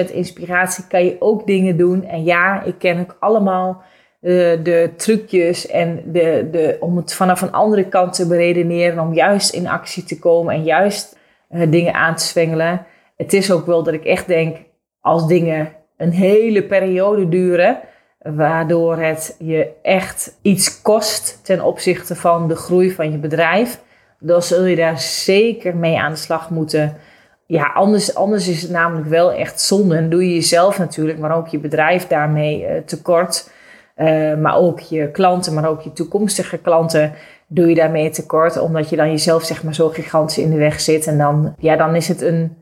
[0.09, 2.05] 50% inspiratie kan je ook dingen doen.
[2.05, 3.81] En ja, ik ken ook allemaal
[4.19, 8.99] de, eh, de trucjes en de, de, om het vanaf een andere kant te beredeneren,
[8.99, 11.16] om juist in actie te komen en juist
[11.49, 12.85] uh, dingen aan te zwengelen.
[13.15, 14.57] Het is ook wel dat ik echt denk,
[15.01, 17.79] als dingen een hele periode duren,
[18.19, 23.79] waardoor het je echt iets kost ten opzichte van de groei van je bedrijf,
[24.19, 26.97] dan zul je daar zeker mee aan de slag moeten.
[27.45, 29.95] Ja, anders, anders is het namelijk wel echt zonde.
[29.95, 33.49] En doe je jezelf natuurlijk, maar ook je bedrijf daarmee uh, tekort.
[33.97, 37.13] Uh, maar ook je klanten, maar ook je toekomstige klanten
[37.47, 40.79] doe je daarmee tekort, omdat je dan jezelf zeg maar zo gigantisch in de weg
[40.79, 41.07] zit.
[41.07, 42.57] En dan, ja, dan is het een.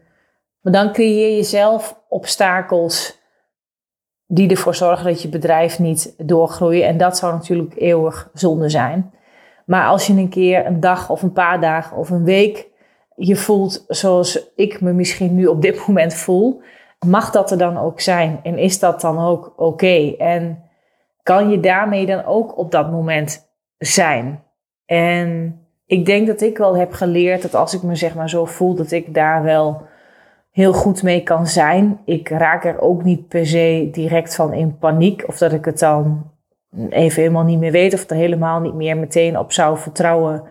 [0.62, 3.24] Maar dan creëer je zelf obstakels
[4.28, 6.84] die ervoor zorgen dat je bedrijf niet doorgroeit.
[6.84, 9.14] En dat zou natuurlijk eeuwig zonde zijn.
[9.66, 12.74] Maar als je een keer een dag of een paar dagen of een week
[13.16, 16.62] je voelt zoals ik me misschien nu op dit moment voel,
[17.06, 18.40] mag dat er dan ook zijn?
[18.44, 20.16] En is dat dan ook oké?
[20.18, 20.64] En
[21.24, 24.44] kan je daarmee dan ook op dat moment zijn.
[24.86, 28.46] En ik denk dat ik wel heb geleerd dat als ik me zeg maar zo
[28.46, 29.82] voel, dat ik daar wel
[30.52, 32.00] heel goed mee kan zijn.
[32.06, 35.24] Ik raak er ook niet per se direct van in paniek.
[35.28, 36.32] Of dat ik het dan
[36.90, 37.94] even helemaal niet meer weet.
[37.94, 40.44] Of er helemaal niet meer meteen op zou vertrouwen.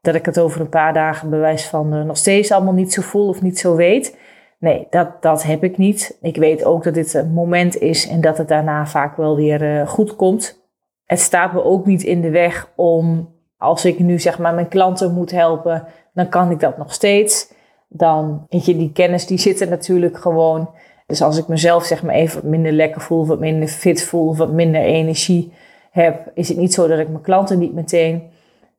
[0.00, 3.02] Dat ik het over een paar dagen bewijs van uh, nog steeds allemaal niet zo
[3.02, 4.18] voel of niet zo weet.
[4.58, 6.18] Nee, dat, dat heb ik niet.
[6.20, 9.62] Ik weet ook dat dit een moment is en dat het daarna vaak wel weer
[9.62, 10.64] uh, goed komt.
[11.04, 13.34] Het staat me ook niet in de weg om,
[13.66, 17.52] als ik nu zeg maar mijn klanten moet helpen, dan kan ik dat nog steeds.
[17.88, 20.70] Dan, weet je, die kennis die zit er natuurlijk gewoon.
[21.06, 24.36] Dus als ik mezelf zeg maar even wat minder lekker voel, wat minder fit voel,
[24.36, 25.52] wat minder energie
[25.90, 28.22] heb, is het niet zo dat ik mijn klanten niet meteen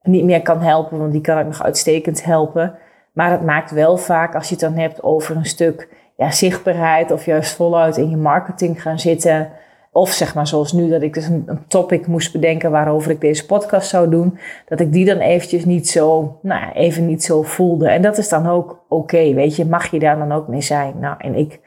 [0.04, 2.76] niet meer kan helpen, want die kan ik nog uitstekend helpen.
[3.14, 7.12] Maar het maakt wel vaak, als je het dan hebt over een stuk ja, zichtbaarheid
[7.12, 9.52] of juist voluit in je marketing gaan zitten.
[9.98, 13.46] Of zeg maar zoals nu, dat ik dus een, topic moest bedenken waarover ik deze
[13.46, 14.40] podcast zou doen.
[14.66, 17.90] Dat ik die dan eventjes niet zo, nou even niet zo voelde.
[17.90, 19.66] En dat is dan ook oké, weet je.
[19.66, 21.00] Mag je daar dan ook mee zijn?
[21.00, 21.60] Nou, en ik,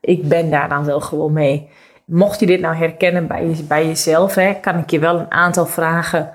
[0.00, 1.68] ik ben daar dan wel gewoon mee.
[2.04, 5.66] Mocht je dit nou herkennen bij, bij jezelf, hè, kan ik je wel een aantal
[5.66, 6.32] vragen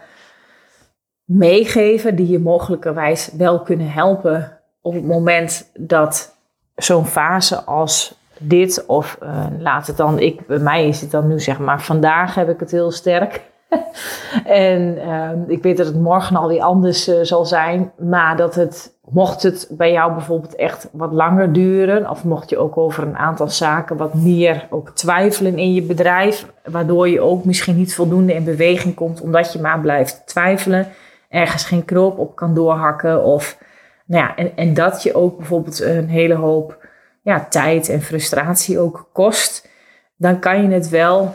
[1.25, 6.35] meegeven die je mogelijkerwijs wel kunnen helpen op het moment dat
[6.75, 11.27] zo'n fase als dit, of uh, laat het dan, ik, bij mij is het dan
[11.27, 13.41] nu zeg maar, vandaag heb ik het heel sterk.
[14.45, 18.93] en uh, ik weet dat het morgen alweer anders uh, zal zijn, maar dat het,
[19.10, 23.17] mocht het bij jou bijvoorbeeld echt wat langer duren, of mocht je ook over een
[23.17, 28.34] aantal zaken wat meer ook twijfelen in je bedrijf, waardoor je ook misschien niet voldoende
[28.34, 30.88] in beweging komt, omdat je maar blijft twijfelen,
[31.30, 33.58] ergens geen knoop op kan doorhakken, of
[34.06, 36.80] nou ja, en, en dat je ook bijvoorbeeld een hele hoop
[37.21, 39.69] ja, tijd en frustratie ook kost,
[40.15, 41.34] dan kan je het wel.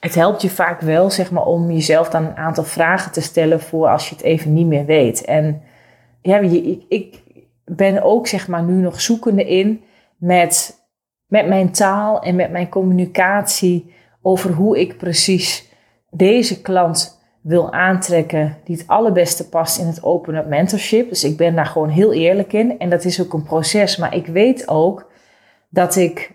[0.00, 3.60] Het helpt je vaak wel, zeg maar, om jezelf dan een aantal vragen te stellen
[3.60, 5.24] voor als je het even niet meer weet.
[5.24, 5.62] En
[6.22, 7.22] ja, ik, ik
[7.64, 9.82] ben ook, zeg maar, nu nog zoekende in
[10.16, 10.80] met,
[11.26, 15.68] met mijn taal en met mijn communicatie over hoe ik precies
[16.10, 21.08] deze klant wil aantrekken die het allerbeste past in het open-up mentorship.
[21.08, 22.78] Dus ik ben daar gewoon heel eerlijk in.
[22.78, 23.96] En dat is ook een proces.
[23.96, 25.09] Maar ik weet ook
[25.70, 26.32] dat ik,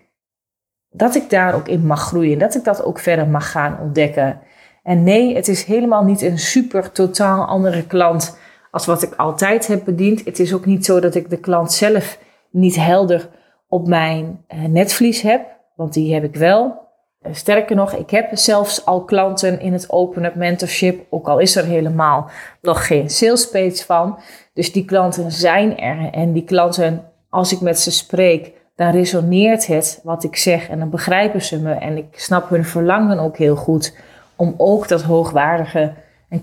[0.90, 2.38] dat ik daar ook in mag groeien.
[2.38, 4.40] Dat ik dat ook verder mag gaan ontdekken.
[4.82, 8.38] En nee, het is helemaal niet een super totaal andere klant
[8.70, 10.24] als wat ik altijd heb bediend.
[10.24, 12.18] Het is ook niet zo dat ik de klant zelf
[12.50, 13.28] niet helder
[13.68, 15.46] op mijn eh, netvlies heb.
[15.76, 16.84] Want die heb ik wel.
[17.20, 21.38] Eh, sterker nog, ik heb zelfs al klanten in het Open Up Mentorship, ook al
[21.38, 22.30] is er helemaal
[22.62, 24.18] nog geen sales page van.
[24.52, 29.66] Dus die klanten zijn er en die klanten, als ik met ze spreek, dan resoneert
[29.66, 33.36] het wat ik zeg en dan begrijpen ze me en ik snap hun verlangen ook
[33.36, 33.96] heel goed
[34.36, 35.92] om ook dat hoogwaardige
[36.28, 36.42] en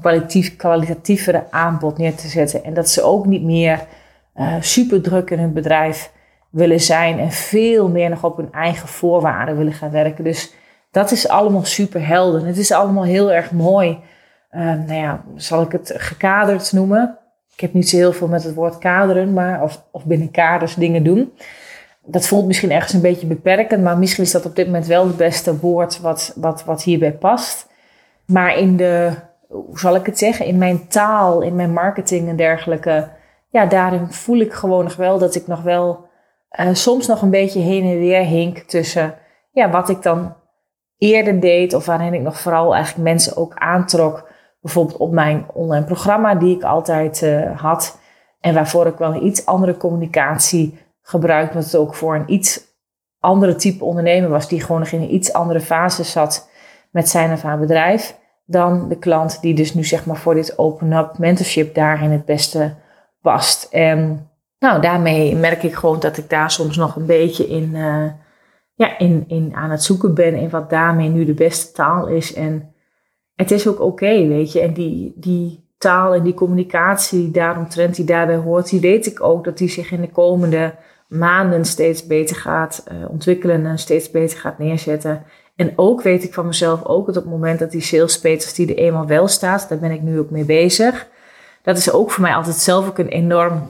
[0.58, 2.64] kwalitatievere aanbod neer te zetten.
[2.64, 3.86] En dat ze ook niet meer
[4.36, 6.12] uh, super druk in hun bedrijf
[6.50, 10.24] willen zijn en veel meer nog op hun eigen voorwaarden willen gaan werken.
[10.24, 10.54] Dus
[10.92, 12.46] dat is allemaal super helder.
[12.46, 14.00] Het is allemaal heel erg mooi.
[14.52, 17.18] Uh, nou ja, zal ik het gekaderd noemen?
[17.54, 20.76] Ik heb niet zo heel veel met het woord kaderen, maar of, of binnen kaders
[20.76, 21.34] dingen doen.
[22.06, 25.08] Dat voelt misschien ergens een beetje beperkend, maar misschien is dat op dit moment wel
[25.08, 27.68] het beste woord wat, wat, wat hierbij past.
[28.26, 29.14] Maar in de,
[29.74, 33.10] zal ik het zeggen, in mijn taal, in mijn marketing en dergelijke,
[33.50, 36.06] ja, daarin voel ik gewoon nog wel dat ik nog wel
[36.60, 39.16] uh, soms nog een beetje heen en weer hink tussen
[39.52, 40.36] ja, wat ik dan
[40.98, 44.32] eerder deed of waarin ik nog vooral eigenlijk mensen ook aantrok.
[44.62, 48.00] Bijvoorbeeld op mijn online programma die ik altijd uh, had.
[48.40, 51.56] En waarvoor ik wel een iets andere communicatie gebruikte.
[51.56, 52.72] Wat het ook voor een iets
[53.20, 54.48] andere type ondernemer was.
[54.48, 56.50] Die gewoon nog in een iets andere fase zat
[56.92, 58.18] met zijn of haar bedrijf.
[58.46, 62.76] Dan de klant die dus nu zeg maar voor dit open-up mentorship daarin het beste
[63.22, 63.64] past.
[63.72, 67.70] En nou, daarmee merk ik gewoon dat ik daar soms nog een beetje in...
[67.74, 68.06] Uh,
[68.76, 72.34] ja, in, in aan het zoeken ben in wat daarmee nu de beste taal is.
[72.34, 72.74] En
[73.36, 74.62] het is ook oké, weet je.
[74.62, 79.44] En die, die taal en die communicatie daaromtrent die daarbij hoort, die weet ik ook
[79.44, 80.76] dat die zich in de komende
[81.14, 85.24] maanden steeds beter gaat uh, ontwikkelen en steeds beter gaat neerzetten.
[85.56, 88.22] En ook weet ik van mezelf ook dat op het moment dat die sales
[88.54, 91.08] die er eenmaal wel staat, daar ben ik nu ook mee bezig.
[91.62, 93.68] Dat is ook voor mij altijd zelf ook een enorm,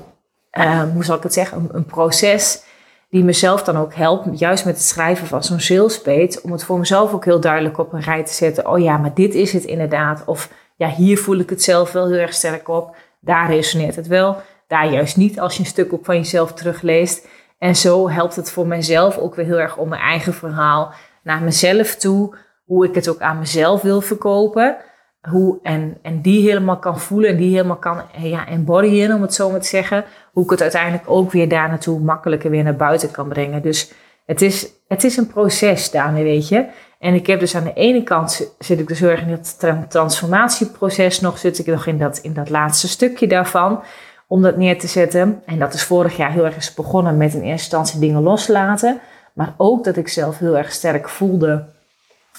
[0.57, 2.63] uh, hoe zal ik het zeggen, een, proces
[3.09, 6.79] die mezelf dan ook helpt, juist met het schrijven van zo'n salespage, om het voor
[6.79, 8.69] mezelf ook heel duidelijk op een rij te zetten.
[8.69, 10.23] Oh ja, maar dit is het inderdaad.
[10.25, 12.95] Of ja, hier voel ik het zelf wel heel erg sterk op.
[13.19, 14.37] Daar resoneert het wel.
[14.73, 17.27] Daar juist niet als je een stuk op van jezelf terugleest.
[17.57, 21.41] En zo helpt het voor mijzelf ook weer heel erg om mijn eigen verhaal naar
[21.41, 22.35] mezelf toe.
[22.65, 24.77] hoe ik het ook aan mezelf wil verkopen.
[25.29, 29.33] Hoe, en, en die helemaal kan voelen en die helemaal kan ja, embodyen, om het
[29.33, 30.05] zo maar te zeggen.
[30.31, 33.61] Hoe ik het uiteindelijk ook weer daar naartoe makkelijker weer naar buiten kan brengen.
[33.61, 33.93] Dus
[34.25, 36.65] het is, het is een proces daarmee, weet je.
[36.99, 39.59] En ik heb dus aan de ene kant zit ik dus heel erg in het
[39.89, 43.83] transformatieproces nog, zit ik nog in dat, in dat laatste stukje daarvan,
[44.27, 45.41] om dat neer te zetten.
[45.45, 48.99] En dat is vorig jaar heel erg begonnen met in eerste instantie dingen loslaten.
[49.33, 51.65] Maar ook dat ik zelf heel erg sterk voelde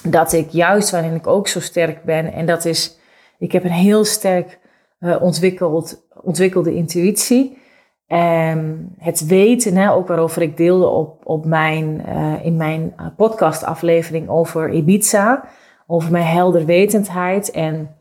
[0.03, 2.99] dat ik juist waarin ik ook zo sterk ben, en dat is,
[3.39, 4.59] ik heb een heel sterk
[5.01, 7.63] uh, ontwikkeld, ontwikkelde intuïtie.
[8.07, 13.07] En het weten, hè, ook waarover ik deelde op, op mijn, uh, in mijn eh,
[13.17, 15.45] podcastaflevering over Ibiza,
[15.87, 17.97] over mijn helderwetendheid en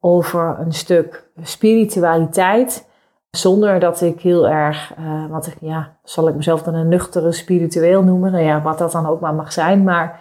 [0.00, 2.87] over een stuk spiritualiteit.
[3.30, 8.02] Zonder dat ik heel erg, uh, ik, ja, zal ik mezelf dan een nuchtere spiritueel
[8.02, 8.32] noemen?
[8.32, 9.82] Nou ja, wat dat dan ook maar mag zijn.
[9.82, 10.20] Maar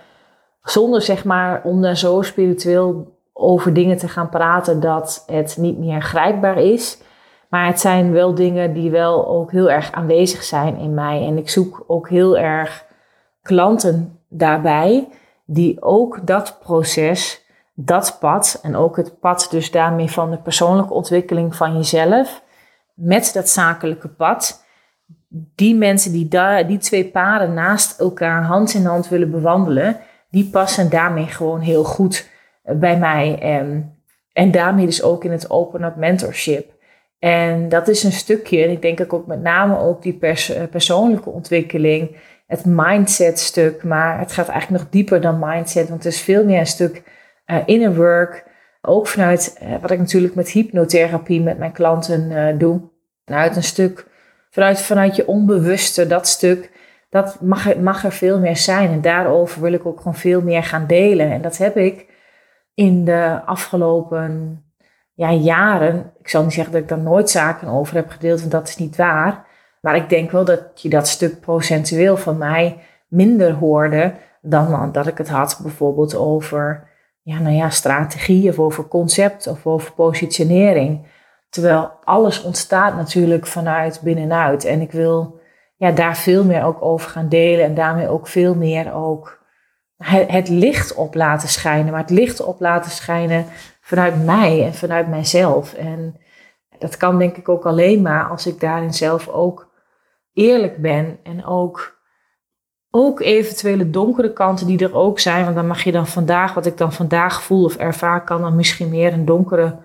[0.61, 5.77] zonder zeg maar om daar zo spiritueel over dingen te gaan praten dat het niet
[5.77, 7.01] meer grijpbaar is.
[7.49, 11.25] Maar het zijn wel dingen die wel ook heel erg aanwezig zijn in mij.
[11.25, 12.85] En ik zoek ook heel erg
[13.41, 15.07] klanten daarbij
[15.45, 20.93] die ook dat proces, dat pad en ook het pad dus daarmee van de persoonlijke
[20.93, 22.45] ontwikkeling van jezelf
[22.97, 24.65] met dat zakelijke pad,
[25.55, 26.27] die mensen die
[26.67, 29.97] die twee paden naast elkaar hand in hand willen bewandelen,
[30.29, 32.29] die passen daarmee gewoon heel goed
[32.63, 33.39] bij mij.
[33.41, 33.97] En,
[34.33, 36.75] en daarmee dus ook in het Open Up Mentorship.
[37.19, 40.63] En dat is een stukje, en ik denk ook met name ook die pers eh,
[40.69, 42.15] persoonlijke ontwikkeling,
[42.47, 46.45] het mindset stuk, maar het gaat eigenlijk nog dieper dan mindset, want het is veel
[46.45, 47.03] meer een stuk
[47.45, 48.45] uh, inner work,
[48.87, 52.81] ook vanuit uh, wat ik natuurlijk met hypnotherapie met mijn klanten uh, doe,
[53.25, 54.07] vanuit een stuk,
[54.49, 56.71] vanuit, vanuit je onbewuste, dat stuk,
[57.09, 60.63] dat mag, mag er veel meer zijn en daarover wil ik ook gewoon veel meer
[60.63, 61.31] gaan delen.
[61.31, 62.05] En dat heb ik
[62.73, 64.61] in de afgelopen
[65.13, 68.51] ja, jaren, ik zal niet zeggen dat ik daar nooit zaken over heb gedeeld, want
[68.51, 69.45] dat is niet waar.
[69.81, 75.07] Maar ik denk wel dat je dat stuk procentueel van mij minder hoorde dan dat
[75.07, 76.89] ik het had bijvoorbeeld over
[77.27, 81.07] ja, nou ja, strategie of over concept of over positionering.
[81.49, 84.65] Terwijl alles ontstaat natuurlijk vanuit binnenuit.
[84.65, 85.39] En ik wil
[85.75, 89.43] ja, daar veel meer ook over gaan delen en daarmee ook veel meer ook
[89.97, 91.91] het, het licht op laten schijnen.
[91.91, 93.45] Maar het licht op laten schijnen
[93.81, 95.73] vanuit mij en vanuit mijzelf.
[95.73, 96.21] En
[96.79, 99.73] dat kan denk ik ook alleen maar als ik daarin zelf ook
[100.33, 101.96] eerlijk ben en ook,
[102.97, 105.43] ook eventuele donkere kanten die er ook zijn.
[105.43, 108.55] Want dan mag je dan vandaag, wat ik dan vandaag voel of ervaar, kan dan
[108.55, 109.77] misschien meer een donkere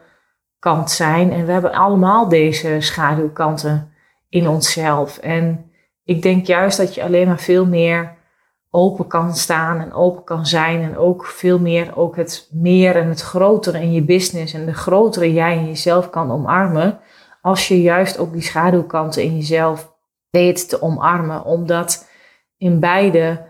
[0.59, 1.33] kant zijn.
[1.33, 3.93] En we hebben allemaal deze schaduwkanten
[4.29, 5.19] in onszelf.
[5.19, 5.71] En
[6.05, 8.15] ik denk juist dat je alleen maar veel meer
[8.71, 10.83] open kan staan en open kan zijn.
[10.83, 14.75] En ook veel meer ook het meer en het grotere in je business en de
[14.75, 17.01] grotere jij in jezelf kan omarmen.
[17.41, 19.93] Als je juist ook die schaduwkanten in jezelf
[20.31, 21.45] weet te omarmen.
[21.45, 22.11] Omdat
[22.63, 23.45] in beide,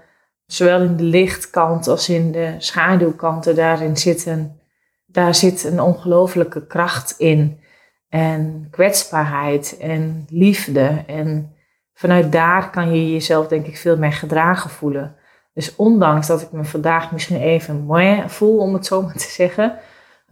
[0.46, 4.60] zowel in de lichtkant als in de schaduwkanten, daarin zitten,
[5.06, 7.60] daar zit een ongelofelijke kracht in.
[8.08, 11.54] En kwetsbaarheid en liefde en
[11.94, 15.16] vanuit daar kan je jezelf denk ik veel meer gedragen voelen.
[15.54, 19.30] Dus ondanks dat ik me vandaag misschien even mooi voel, om het zo maar te
[19.30, 19.78] zeggen,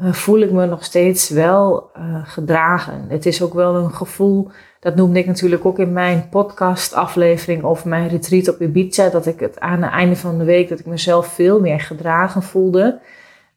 [0.03, 3.05] uh, voel ik me nog steeds wel uh, gedragen.
[3.09, 7.63] Het is ook wel een gevoel, dat noemde ik natuurlijk ook in mijn podcast aflevering
[7.63, 10.79] over mijn retreat op Ibiza, dat ik het aan het einde van de week, dat
[10.79, 13.01] ik mezelf veel meer gedragen voelde.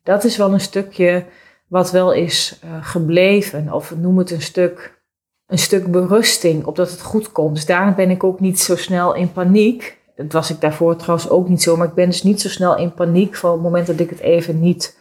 [0.04, 1.26] Dat is wel een stukje
[1.68, 5.02] wat wel is uh, gebleven, of noem het een stuk
[5.48, 7.56] een stuk berusting op dat het goed komt.
[7.56, 9.98] Dus daarom ben ik ook niet zo snel in paniek.
[10.16, 12.78] Dat was ik daarvoor trouwens ook niet zo, maar ik ben dus niet zo snel
[12.78, 14.98] in paniek van het moment dat ik het even niet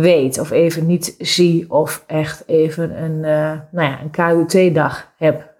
[0.00, 5.54] weet of even niet zie of echt even een, uh, nou ja, een KUT-dag heb.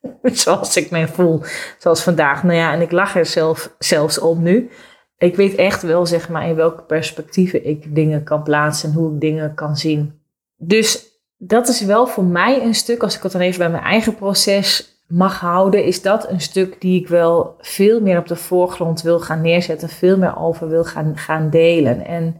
[0.22, 1.40] Zoals ik me voel,
[1.78, 2.42] zoals vandaag.
[2.42, 4.70] Nou ja, en ik lach er zelf, zelfs om nu.
[5.18, 9.14] Ik weet echt wel, zeg maar, in welke perspectieven ik dingen kan plaatsen en hoe
[9.14, 10.20] ik dingen kan zien.
[10.56, 13.82] Dus dat is wel voor mij een stuk, als ik het dan even bij mijn
[13.82, 18.36] eigen proces mag houden, is dat een stuk die ik wel veel meer op de
[18.36, 22.06] voorgrond wil gaan neerzetten, veel meer over wil gaan, gaan delen.
[22.06, 22.36] En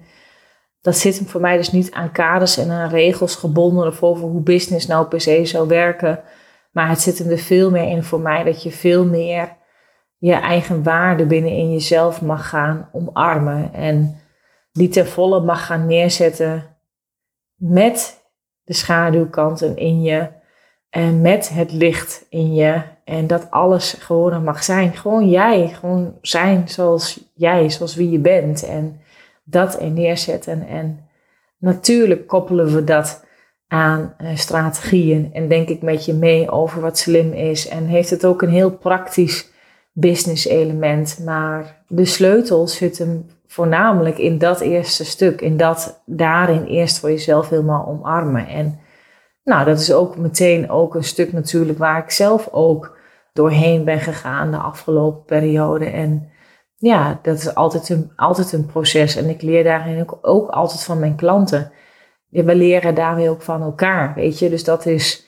[0.82, 4.28] dat zit hem voor mij dus niet aan kaders en aan regels gebonden of over
[4.28, 6.20] hoe business nou per se zou werken.
[6.72, 9.56] Maar het zit hem er veel meer in voor mij dat je veel meer
[10.18, 13.74] je eigen waarde binnenin jezelf mag gaan omarmen.
[13.74, 14.20] En
[14.72, 16.76] die ten volle mag gaan neerzetten
[17.54, 18.22] met
[18.64, 20.28] de schaduwkanten in je
[20.90, 22.82] en met het licht in je.
[23.04, 24.96] En dat alles gewoon mag zijn.
[24.96, 25.68] Gewoon jij.
[25.68, 28.62] Gewoon zijn zoals jij, zoals wie je bent.
[28.62, 29.00] En
[29.44, 30.66] dat er neerzetten.
[30.66, 31.08] En
[31.58, 33.24] natuurlijk koppelen we dat
[33.68, 37.68] aan uh, strategieën en denk ik met je mee over wat slim is.
[37.68, 39.50] En heeft het ook een heel praktisch
[39.92, 41.18] business element.
[41.24, 45.40] Maar de sleutel zit hem voornamelijk in dat eerste stuk.
[45.40, 48.46] In dat daarin eerst voor jezelf helemaal omarmen.
[48.46, 48.78] En
[49.44, 52.96] nou, dat is ook meteen ook een stuk natuurlijk waar ik zelf ook
[53.32, 55.84] doorheen ben gegaan de afgelopen periode.
[55.84, 56.31] En
[56.82, 59.16] ja, dat is altijd een, altijd een proces.
[59.16, 61.72] En ik leer daarin ook, ook altijd van mijn klanten.
[62.28, 64.50] We leren daarmee ook van elkaar, weet je.
[64.50, 65.26] Dus dat is,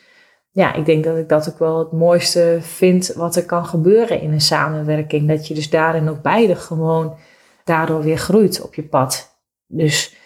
[0.51, 4.21] ja, ik denk dat ik dat ook wel het mooiste vind wat er kan gebeuren
[4.21, 5.29] in een samenwerking.
[5.29, 7.17] Dat je dus daarin ook beide gewoon
[7.65, 9.39] daardoor weer groeit op je pad.
[9.67, 10.17] Dus,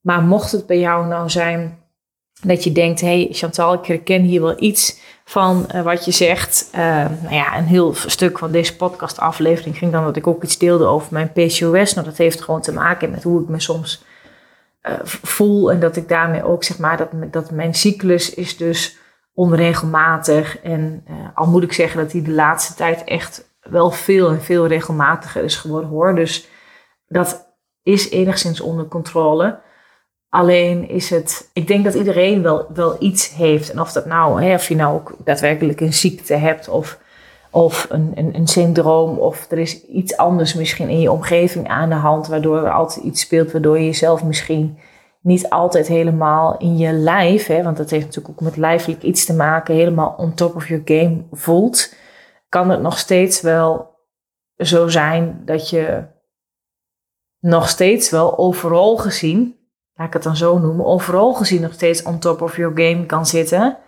[0.00, 1.78] maar mocht het bij jou nou zijn
[2.42, 6.10] dat je denkt, hé hey, Chantal, ik herken hier wel iets van uh, wat je
[6.10, 6.68] zegt.
[6.74, 6.80] Uh,
[7.22, 10.84] nou ja, een heel stuk van deze podcastaflevering ging dan dat ik ook iets deelde
[10.84, 11.94] over mijn PCOS.
[11.94, 14.04] Nou, dat heeft gewoon te maken met hoe ik me soms
[14.82, 15.70] uh, voel.
[15.70, 18.96] En dat ik daarmee ook zeg maar, dat, dat mijn cyclus is dus
[19.34, 20.60] onregelmatig.
[20.60, 21.04] En
[21.34, 25.44] al moet ik zeggen dat die de laatste tijd echt wel veel en veel regelmatiger
[25.44, 26.14] is geworden hoor.
[26.14, 26.48] Dus
[27.06, 29.60] dat is enigszins onder controle.
[30.30, 33.70] Alleen is het, ik denk dat iedereen wel, wel iets heeft.
[33.70, 36.98] En of dat nou, hè, of je nou ook daadwerkelijk een ziekte hebt of,
[37.50, 41.88] of een, een, een syndroom, of er is iets anders misschien in je omgeving aan
[41.88, 44.78] de hand, waardoor er altijd iets speelt, waardoor je jezelf misschien
[45.20, 49.24] niet altijd helemaal in je lijf, hè, want dat heeft natuurlijk ook met lijfelijk iets
[49.24, 51.94] te maken, helemaal on top of your game voelt,
[52.48, 53.98] kan het nog steeds wel
[54.56, 56.04] zo zijn dat je
[57.40, 59.59] nog steeds wel overal gezien
[60.00, 63.06] laat ik het dan zo noemen, overal gezien nog steeds on top of your game
[63.06, 63.78] kan zitten.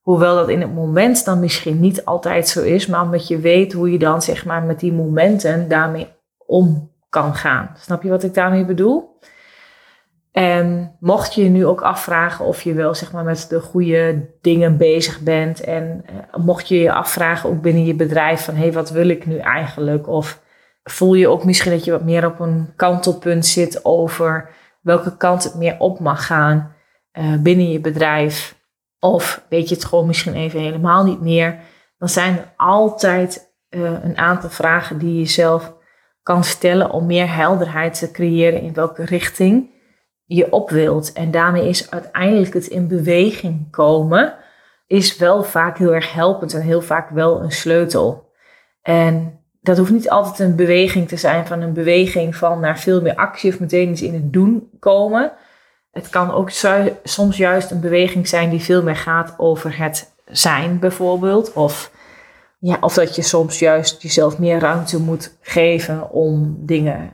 [0.00, 3.72] Hoewel dat in het moment dan misschien niet altijd zo is, maar omdat je weet
[3.72, 6.08] hoe je dan zeg maar met die momenten daarmee
[6.46, 7.70] om kan gaan.
[7.78, 9.18] Snap je wat ik daarmee bedoel?
[10.32, 14.30] En mocht je je nu ook afvragen of je wel zeg maar met de goede
[14.40, 18.62] dingen bezig bent en eh, mocht je je afvragen ook binnen je bedrijf van hé,
[18.62, 20.08] hey, wat wil ik nu eigenlijk?
[20.08, 20.40] Of
[20.84, 24.50] voel je ook misschien dat je wat meer op een kantelpunt zit over
[24.86, 26.74] welke kant het meer op mag gaan
[27.18, 28.58] uh, binnen je bedrijf.
[28.98, 31.58] Of weet je het gewoon misschien even helemaal niet meer.
[31.98, 35.74] Dan zijn er altijd uh, een aantal vragen die je jezelf
[36.22, 39.70] kan stellen om meer helderheid te creëren in welke richting
[40.24, 41.12] je op wilt.
[41.12, 44.34] En daarmee is uiteindelijk het in beweging komen,
[44.86, 48.32] is wel vaak heel erg helpend en heel vaak wel een sleutel.
[48.82, 49.35] En
[49.66, 53.14] dat hoeft niet altijd een beweging te zijn van een beweging van naar veel meer
[53.14, 55.32] actie of meteen iets in het doen komen.
[55.92, 56.50] Het kan ook
[57.02, 61.52] soms juist een beweging zijn die veel meer gaat over het zijn bijvoorbeeld.
[61.52, 61.90] Of,
[62.58, 67.10] ja, of dat je soms juist jezelf meer ruimte moet geven om dingen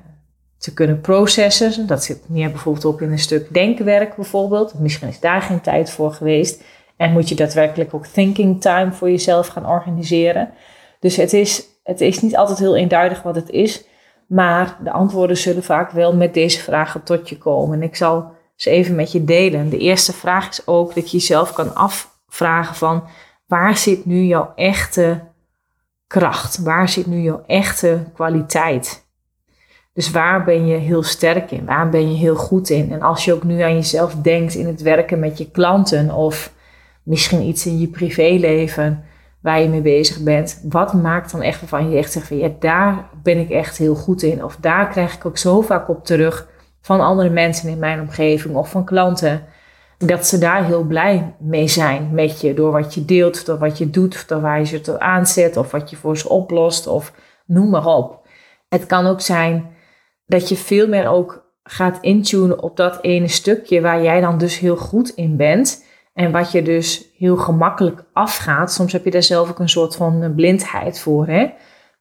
[0.59, 1.87] te kunnen processen.
[1.87, 4.79] Dat zit meer bijvoorbeeld ook in een stuk denkwerk bijvoorbeeld.
[4.79, 6.63] Misschien is daar geen tijd voor geweest.
[6.97, 10.51] En moet je daadwerkelijk ook thinking time voor jezelf gaan organiseren.
[11.01, 13.85] Dus het is het is niet altijd heel eenduidig wat het is,
[14.27, 17.81] maar de antwoorden zullen vaak wel met deze vragen tot je komen.
[17.81, 19.69] En ik zal ze even met je delen.
[19.69, 23.05] De eerste vraag is ook dat je jezelf kan afvragen van
[23.47, 25.21] waar zit nu jouw echte
[26.07, 26.63] kracht?
[26.63, 29.07] Waar zit nu jouw echte kwaliteit?
[29.93, 31.65] Dus waar ben je heel sterk in?
[31.65, 32.93] Waar ben je heel goed in?
[32.93, 36.53] En als je ook nu aan jezelf denkt in het werken met je klanten of
[37.03, 39.05] misschien iets in je privéleven,
[39.43, 40.61] waar je mee bezig bent.
[40.69, 43.95] Wat maakt dan echt waarvan je echt zegt van ja, daar ben ik echt heel
[43.95, 44.45] goed in.
[44.45, 46.49] Of daar krijg ik ook zo vaak op terug
[46.81, 49.45] van andere mensen in mijn omgeving of van klanten.
[49.99, 52.55] Dat ze daar heel blij mee zijn met je.
[52.55, 55.57] Door wat je deelt, door wat je doet, door waar je ze tot aanzet.
[55.57, 57.13] Of wat je voor ze oplost of
[57.47, 58.27] noem maar op.
[58.69, 59.71] Het kan ook zijn
[60.27, 64.59] dat je veel meer ook gaat intunen op dat ene stukje waar jij dan dus
[64.59, 65.85] heel goed in bent.
[66.13, 69.97] En wat je dus heel gemakkelijk afgaat, soms heb je daar zelf ook een soort
[69.97, 71.27] van eh, blindheid voor.
[71.27, 71.51] Hè?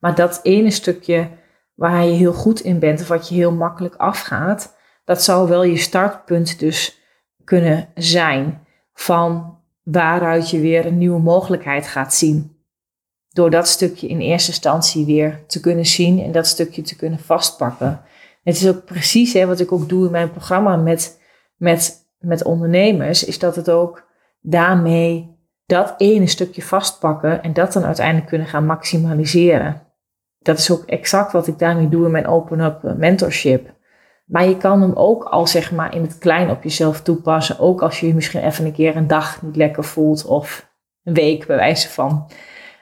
[0.00, 1.28] Maar dat ene stukje
[1.74, 5.64] waar je heel goed in bent of wat je heel makkelijk afgaat, dat zou wel
[5.64, 7.00] je startpunt dus
[7.44, 12.56] kunnen zijn van waaruit je weer een nieuwe mogelijkheid gaat zien.
[13.28, 17.18] Door dat stukje in eerste instantie weer te kunnen zien en dat stukje te kunnen
[17.18, 18.02] vastpakken.
[18.42, 21.20] Het is ook precies hè, wat ik ook doe in mijn programma met,
[21.56, 24.08] met met ondernemers, is dat het ook
[24.40, 29.82] daarmee dat ene stukje vastpakken en dat dan uiteindelijk kunnen gaan maximaliseren.
[30.38, 33.70] Dat is ook exact wat ik daarmee doe in mijn Open Up Mentorship.
[34.24, 37.58] Maar je kan hem ook al zeg maar in het klein op jezelf toepassen.
[37.58, 40.70] Ook als je je misschien even een keer een dag niet lekker voelt of
[41.04, 42.30] een week bij wijze van.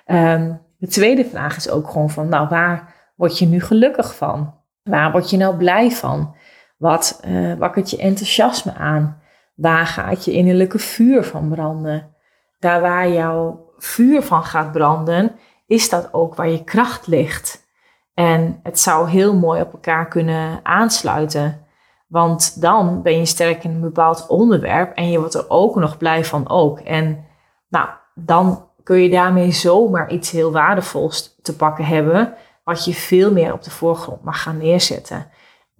[0.06, 4.54] Um, de tweede vraag is ook gewoon van, nou waar word je nu gelukkig van?
[4.82, 6.34] Waar word je nou blij van?
[6.76, 9.22] Wat uh, wakkert je enthousiasme aan?
[9.60, 12.14] Waar gaat je innerlijke vuur van branden?
[12.58, 15.32] Daar waar jouw vuur van gaat branden,
[15.66, 17.68] is dat ook waar je kracht ligt.
[18.14, 21.66] En het zou heel mooi op elkaar kunnen aansluiten.
[22.08, 25.96] Want dan ben je sterk in een bepaald onderwerp en je wordt er ook nog
[25.96, 26.78] blij van ook.
[26.80, 27.24] En
[27.68, 32.34] nou, dan kun je daarmee zomaar iets heel waardevols te pakken hebben,
[32.64, 35.30] wat je veel meer op de voorgrond mag gaan neerzetten.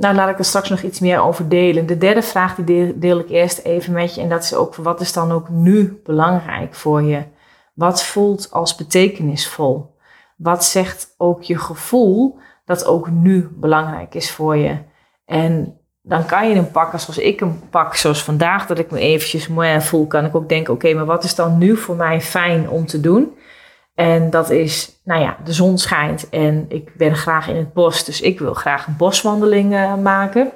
[0.01, 1.86] Nou, laat ik er straks nog iets meer over delen.
[1.86, 5.01] De derde vraag die deel, ik eerst even met je en dat is ook wat
[5.01, 7.22] is dan ook nu belangrijk voor je?
[7.74, 9.94] Wat voelt als betekenisvol?
[10.36, 14.78] Wat zegt ook je gevoel dat ook nu belangrijk is voor je?
[15.24, 18.98] En dan kan je hem pakken zoals ik hem pak, zoals vandaag, dat ik me
[18.98, 22.20] eventjes mooi voel, kan ik ook denken, oké, maar wat is dan nu voor mij
[22.20, 23.36] fijn om te doen?
[24.01, 28.05] En dat is, nou ja, de zon schijnt en ik ben graag in het bos,
[28.05, 30.53] dus ik wil graag een boswandeling uh, maken.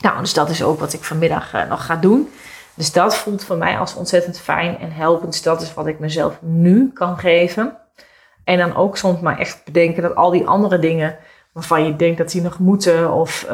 [0.00, 2.28] Nou, dus dat is ook wat ik vanmiddag uh, nog ga doen.
[2.74, 5.32] Dus dat voelt voor mij als ontzettend fijn en helpend.
[5.32, 7.76] Dus dat is wat ik mezelf nu kan geven.
[8.44, 11.16] En dan ook soms maar echt bedenken dat al die andere dingen
[11.52, 13.46] waarvan je denkt dat die nog moeten, of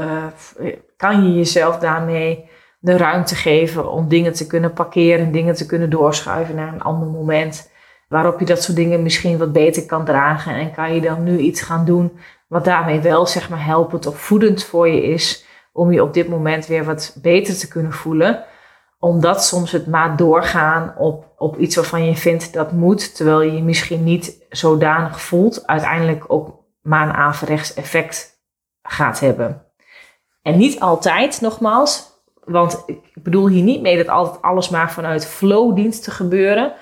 [0.61, 2.49] uh, kan je jezelf daarmee
[2.79, 7.09] de ruimte geven om dingen te kunnen parkeren, dingen te kunnen doorschuiven naar een ander
[7.09, 7.71] moment.
[8.13, 10.55] Waarop je dat soort dingen misschien wat beter kan dragen.
[10.55, 14.19] En kan je dan nu iets gaan doen wat daarmee wel zeg maar helpend of
[14.19, 15.45] voedend voor je is.
[15.73, 18.45] Om je op dit moment weer wat beter te kunnen voelen.
[18.99, 23.17] Omdat soms het maar doorgaan op, op iets waarvan je vindt dat moet.
[23.17, 25.67] Terwijl je je misschien niet zodanig voelt.
[25.67, 27.37] Uiteindelijk ook maar
[27.75, 28.43] effect
[28.83, 29.63] gaat hebben.
[30.43, 32.11] En niet altijd, nogmaals,
[32.45, 36.73] want ik bedoel hier niet mee dat altijd alles maar vanuit flow dient te gebeuren.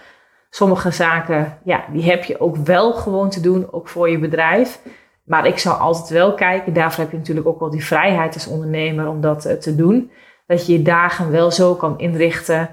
[0.51, 4.81] Sommige zaken, ja, die heb je ook wel gewoon te doen, ook voor je bedrijf.
[5.25, 8.47] Maar ik zou altijd wel kijken, daarvoor heb je natuurlijk ook wel die vrijheid als
[8.47, 10.11] ondernemer om dat eh, te doen.
[10.47, 12.71] Dat je je dagen wel zo kan inrichten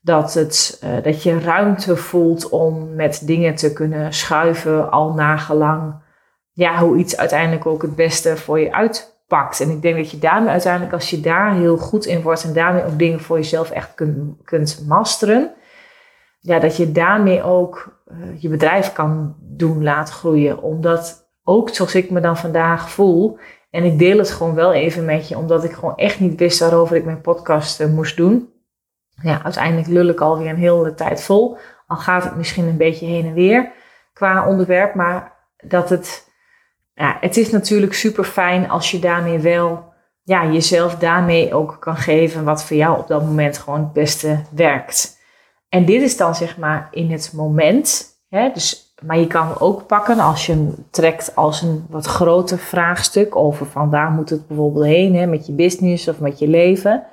[0.00, 6.02] dat, het, uh, dat je ruimte voelt om met dingen te kunnen schuiven, al nagelang
[6.52, 9.60] ja, hoe iets uiteindelijk ook het beste voor je uit pakt.
[9.60, 12.52] En ik denk dat je daarmee uiteindelijk, als je daar heel goed in wordt en
[12.52, 15.50] daarmee ook dingen voor jezelf echt kunt, kunt masteren,
[16.44, 20.62] ja, dat je daarmee ook uh, je bedrijf kan doen laten groeien.
[20.62, 23.38] Omdat ook zoals ik me dan vandaag voel,
[23.70, 26.60] en ik deel het gewoon wel even met je, omdat ik gewoon echt niet wist
[26.60, 28.52] waarover ik mijn podcast uh, moest doen.
[29.22, 31.56] Ja, uiteindelijk lul ik alweer een hele tijd vol.
[31.86, 33.72] Al gaat het misschien een beetje heen en weer
[34.12, 36.32] qua onderwerp, maar dat het
[36.94, 39.92] ja, het is natuurlijk super fijn als je daarmee wel
[40.22, 44.42] ja, jezelf daarmee ook kan geven wat voor jou op dat moment gewoon het beste
[44.50, 45.13] werkt.
[45.74, 48.16] En dit is dan zeg maar in het moment.
[48.28, 52.58] Hè, dus, maar je kan ook pakken als je hem trekt als een wat groter
[52.58, 56.48] vraagstuk over van waar moet het bijvoorbeeld heen hè, met je business of met je
[56.48, 57.04] leven.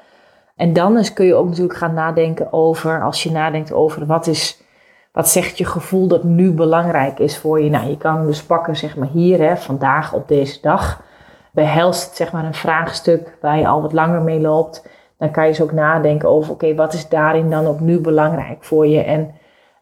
[0.56, 4.64] En dan kun je ook natuurlijk gaan nadenken over, als je nadenkt over wat is
[5.12, 7.70] wat zegt je gevoel dat nu belangrijk is voor je?
[7.70, 11.02] Nou, je kan dus pakken, zeg maar hier, hè, vandaag op deze dag.
[11.52, 14.84] Behelst zeg maar, een vraagstuk waar je al wat langer mee loopt.
[15.22, 18.64] Dan kan je dus ook nadenken over, oké, wat is daarin dan ook nu belangrijk
[18.64, 19.00] voor je?
[19.00, 19.32] En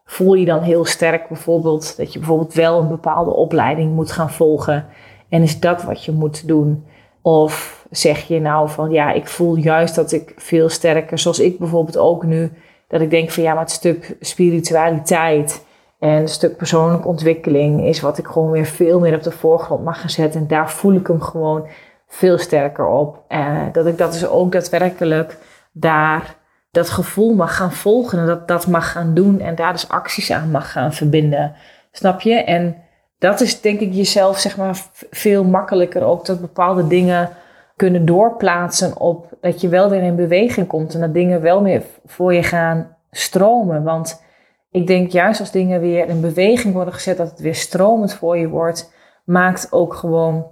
[0.06, 4.30] voel je dan heel sterk bijvoorbeeld dat je bijvoorbeeld wel een bepaalde opleiding moet gaan
[4.30, 4.86] volgen?
[5.30, 6.86] En is dat wat je moet doen?
[7.22, 11.60] Of zeg je nou van, ja, ik voel juist dat ik veel sterker, zoals ik
[11.60, 12.52] bijvoorbeeld ook nu
[12.88, 15.66] dat ik denk van ja, maar het stuk spiritualiteit
[16.00, 19.84] en het stuk persoonlijke ontwikkeling is wat ik gewoon weer veel meer op de voorgrond
[19.84, 20.42] mag gaan zetten.
[20.42, 21.68] En daar voel ik hem gewoon
[22.10, 23.24] veel sterker op.
[23.30, 25.38] Uh, dat ik dat dus ook daadwerkelijk
[25.72, 26.36] daar
[26.72, 30.32] dat gevoel mag gaan volgen en dat dat mag gaan doen en daar dus acties
[30.32, 31.56] aan mag gaan verbinden.
[31.92, 32.34] Snap je?
[32.34, 32.76] En
[33.20, 34.82] dat is denk ik jezelf zeg maar
[35.12, 37.30] veel makkelijker ook dat bepaalde dingen
[37.76, 41.84] kunnen doorplaatsen op dat je wel weer in beweging komt en dat dingen wel meer
[42.06, 43.84] voor je gaan stromen.
[43.84, 44.24] Want
[44.72, 48.38] ik denk juist als dingen weer in beweging worden gezet, dat het weer stromend voor
[48.38, 48.94] je wordt,
[49.26, 50.48] maakt ook gewoon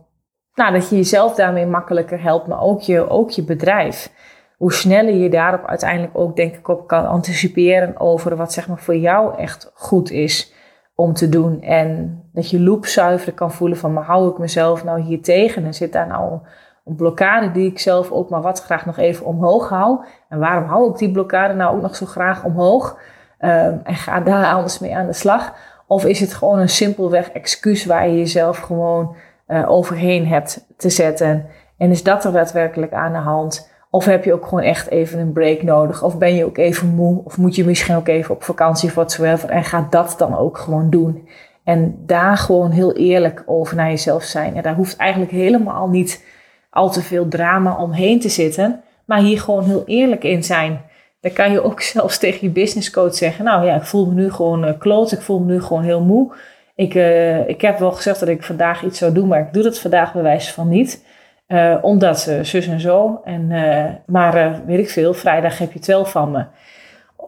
[0.58, 4.12] nou, dat je jezelf daarmee makkelijker helpt, maar ook je, ook je bedrijf.
[4.58, 8.80] Hoe sneller je daarop uiteindelijk ook, denk ik, op kan anticiperen over wat zeg maar
[8.80, 10.54] voor jou echt goed is
[10.96, 11.62] om te doen.
[11.62, 15.66] En dat je loop zuiver kan voelen van, maar hou ik mezelf nou hier tegen
[15.66, 16.40] en zit daar nou
[16.86, 20.06] een blokkade die ik zelf ook maar wat graag nog even omhoog hou.
[20.30, 23.00] En waarom hou ik die blokkade nou ook nog zo graag omhoog?
[23.38, 25.54] Ehm, en ga daar anders mee aan de slag.
[25.88, 29.16] Of is het gewoon een simpelweg excuus waar je jezelf gewoon
[29.48, 31.46] uh, overheen hebt te zetten?
[31.78, 33.72] En is dat er daadwerkelijk aan de hand?
[33.90, 36.04] Of heb je ook gewoon echt even een break nodig?
[36.04, 37.22] Of ben je ook even moe?
[37.24, 39.50] Of moet je misschien ook even op vakantie of whatsoever?
[39.50, 41.28] En ga dat dan ook gewoon doen.
[41.64, 44.56] En daar gewoon heel eerlijk over naar jezelf zijn.
[44.56, 46.26] En daar hoeft eigenlijk helemaal niet
[46.70, 50.82] al te veel drama omheen te zitten, maar hier gewoon heel eerlijk in zijn.
[51.22, 54.32] Dan kan je ook zelfs tegen je businesscoach zeggen, nou ja, ik voel me nu
[54.32, 56.34] gewoon uh, kloot, ik voel me nu gewoon heel moe.
[56.78, 59.64] Ik, uh, ik heb wel gezegd dat ik vandaag iets zou doen, maar ik doe
[59.64, 61.06] dat vandaag bij wijze van niet.
[61.48, 63.22] Uh, omdat ze zus en zo.
[63.24, 63.48] En,
[64.06, 66.46] maar weet ik veel, vrijdag heb je het wel van me.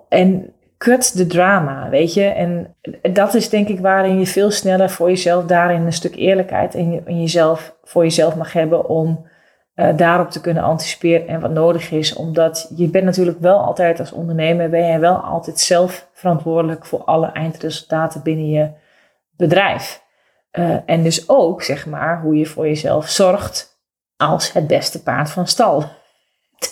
[0.10, 2.24] En cut de drama, weet je.
[2.24, 2.76] En
[3.14, 7.02] dat is denk ik waarin je veel sneller voor jezelf daarin een stuk eerlijkheid in,
[7.06, 9.28] in jezelf, voor jezelf mag hebben om
[9.76, 12.14] uh, daarop te kunnen anticiperen en wat nodig is.
[12.14, 17.04] Omdat je bent natuurlijk wel altijd als ondernemer, ben je wel altijd zelf verantwoordelijk voor
[17.04, 18.70] alle eindresultaten binnen je
[19.40, 20.04] bedrijf.
[20.52, 23.82] Uh, en dus ook, zeg maar, hoe je voor jezelf zorgt
[24.18, 25.84] als het beste paard van stal.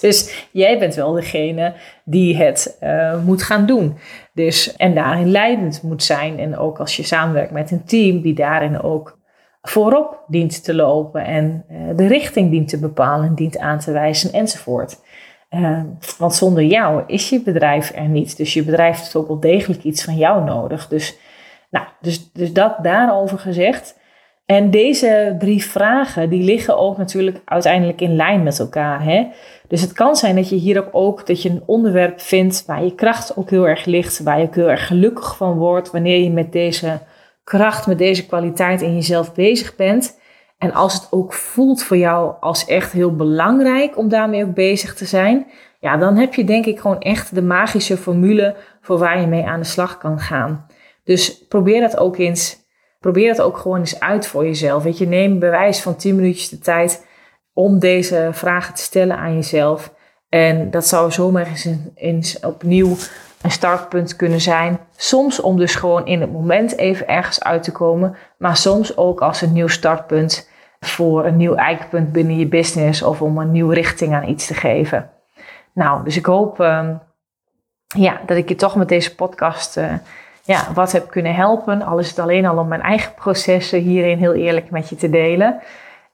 [0.01, 1.73] Dus jij bent wel degene
[2.05, 3.97] die het uh, moet gaan doen.
[4.33, 6.39] Dus, en daarin leidend moet zijn.
[6.39, 9.17] En ook als je samenwerkt met een team die daarin ook
[9.61, 14.33] voorop dient te lopen en uh, de richting dient te bepalen, dient aan te wijzen
[14.33, 14.99] enzovoort.
[15.49, 15.81] Uh,
[16.17, 18.37] want zonder jou is je bedrijf er niet.
[18.37, 20.87] Dus je bedrijf heeft ook wel degelijk iets van jou nodig.
[20.87, 21.17] Dus,
[21.69, 23.99] nou, dus, dus dat daarover gezegd.
[24.45, 29.03] En deze drie vragen, die liggen ook natuurlijk uiteindelijk in lijn met elkaar.
[29.03, 29.27] Hè?
[29.67, 32.95] Dus het kan zijn dat je hier ook, dat je een onderwerp vindt waar je
[32.95, 36.31] kracht ook heel erg ligt, waar je ook heel erg gelukkig van wordt wanneer je
[36.31, 36.99] met deze
[37.43, 40.19] kracht, met deze kwaliteit in jezelf bezig bent.
[40.57, 44.95] En als het ook voelt voor jou als echt heel belangrijk om daarmee ook bezig
[44.95, 45.47] te zijn,
[45.79, 49.45] ja, dan heb je denk ik gewoon echt de magische formule voor waar je mee
[49.45, 50.65] aan de slag kan gaan.
[51.07, 52.65] Dus probeer dat ook eens
[52.99, 54.83] probeer het ook gewoon eens uit voor jezelf.
[54.83, 57.05] Weet je, neem bewijs van 10 minuutjes de tijd
[57.53, 59.93] om deze vragen te stellen aan jezelf.
[60.29, 61.47] En dat zou zomaar
[61.95, 62.95] eens, opnieuw
[63.41, 64.79] een startpunt kunnen zijn.
[64.95, 69.21] Soms om dus gewoon in het moment even ergens uit te komen, maar soms ook
[69.21, 70.49] als een nieuw startpunt
[70.79, 74.53] voor een nieuw eikpunt binnen je business of om een nieuwe richting aan iets te
[74.53, 75.09] geven.
[75.73, 76.89] Nou, dus ik hoop uh,
[77.87, 79.93] ja, dat ik je toch met deze podcast uh,
[80.47, 81.81] ja, wat heb kunnen helpen.
[81.81, 85.09] Al is het alleen al om mijn eigen processen hierin heel eerlijk met je te
[85.09, 85.59] delen.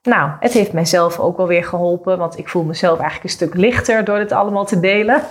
[0.04, 3.54] Nou, het heeft mijzelf ook wel weer geholpen, want ik voel mezelf eigenlijk een stuk
[3.54, 5.22] lichter door dit allemaal te delen.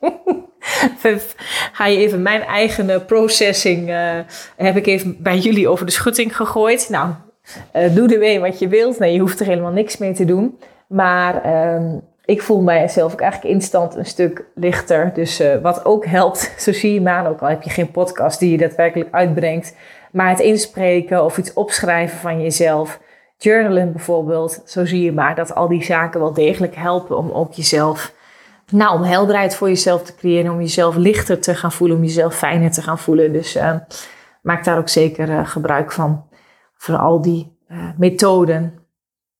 [1.72, 4.18] Ga je even mijn eigen eh, processing, uh,
[4.56, 6.88] heb ik even bij jullie over de schutting gegooid.
[6.88, 7.10] Nou,
[7.76, 8.98] uh, doe ermee wat je wilt.
[8.98, 10.58] Nee, je hoeft er helemaal niks mee te doen.
[10.86, 11.94] Maar uh,
[12.30, 15.10] ik voel mijzelf ook eigenlijk instant een stuk lichter.
[15.14, 18.38] Dus uh, wat ook helpt, zo zie je maar, ook al heb je geen podcast
[18.38, 19.76] die je daadwerkelijk uitbrengt.
[20.12, 23.00] Maar het inspreken of iets opschrijven van jezelf.
[23.36, 24.62] Journalen bijvoorbeeld.
[24.64, 28.14] Zo zie je maar dat al die zaken wel degelijk helpen om ook jezelf,
[28.70, 30.52] nou, om helderheid voor jezelf te creëren.
[30.52, 33.32] Om jezelf lichter te gaan voelen, om jezelf fijner te gaan voelen.
[33.32, 33.74] Dus uh,
[34.42, 36.28] maak daar ook zeker uh, gebruik van.
[36.76, 37.58] Voor al die
[37.96, 38.79] methoden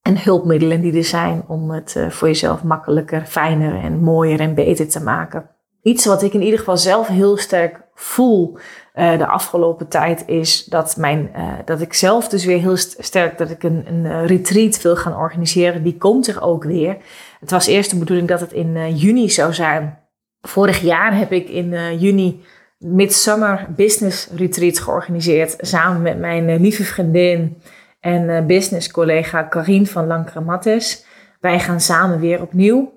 [0.01, 4.53] en hulpmiddelen die er zijn om het uh, voor jezelf makkelijker, fijner en mooier en
[4.53, 5.49] beter te maken.
[5.81, 8.57] Iets wat ik in ieder geval zelf heel sterk voel
[8.95, 13.37] uh, de afgelopen tijd is dat, mijn, uh, dat ik zelf dus weer heel sterk
[13.37, 15.83] dat ik een, een retreat wil gaan organiseren.
[15.83, 16.97] Die komt er ook weer.
[17.39, 19.99] Het was eerst de bedoeling dat het in juni zou zijn.
[20.41, 22.43] Vorig jaar heb ik in juni
[22.77, 27.57] Midsummer Business Retreat georganiseerd samen met mijn lieve vriendin
[28.01, 31.05] en uh, business collega Karin van Lankramattes.
[31.39, 32.91] Wij gaan samen weer opnieuw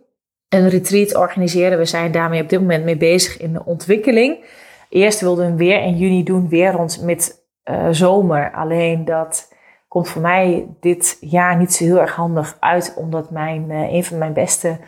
[0.48, 1.78] een retreat organiseren.
[1.78, 4.44] We zijn daarmee op dit moment mee bezig in de ontwikkeling.
[4.88, 8.52] Eerst wilden we weer in juni doen, weer rond met uh, zomer.
[8.52, 9.52] Alleen dat
[9.88, 14.04] komt voor mij dit jaar niet zo heel erg handig uit, omdat mijn, uh, een
[14.04, 14.78] van mijn beste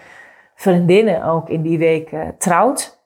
[0.54, 3.04] vriendinnen ook in die week trouwt.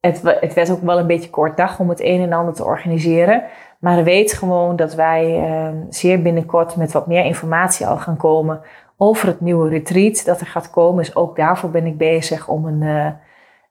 [0.00, 2.64] Het, het werd ook wel een beetje kort dag om het een en ander te
[2.64, 3.44] organiseren.
[3.80, 8.60] Maar weet gewoon dat wij uh, zeer binnenkort met wat meer informatie al gaan komen
[8.96, 11.04] over het nieuwe retreat dat er gaat komen.
[11.04, 13.06] Dus ook daarvoor ben ik bezig om een uh,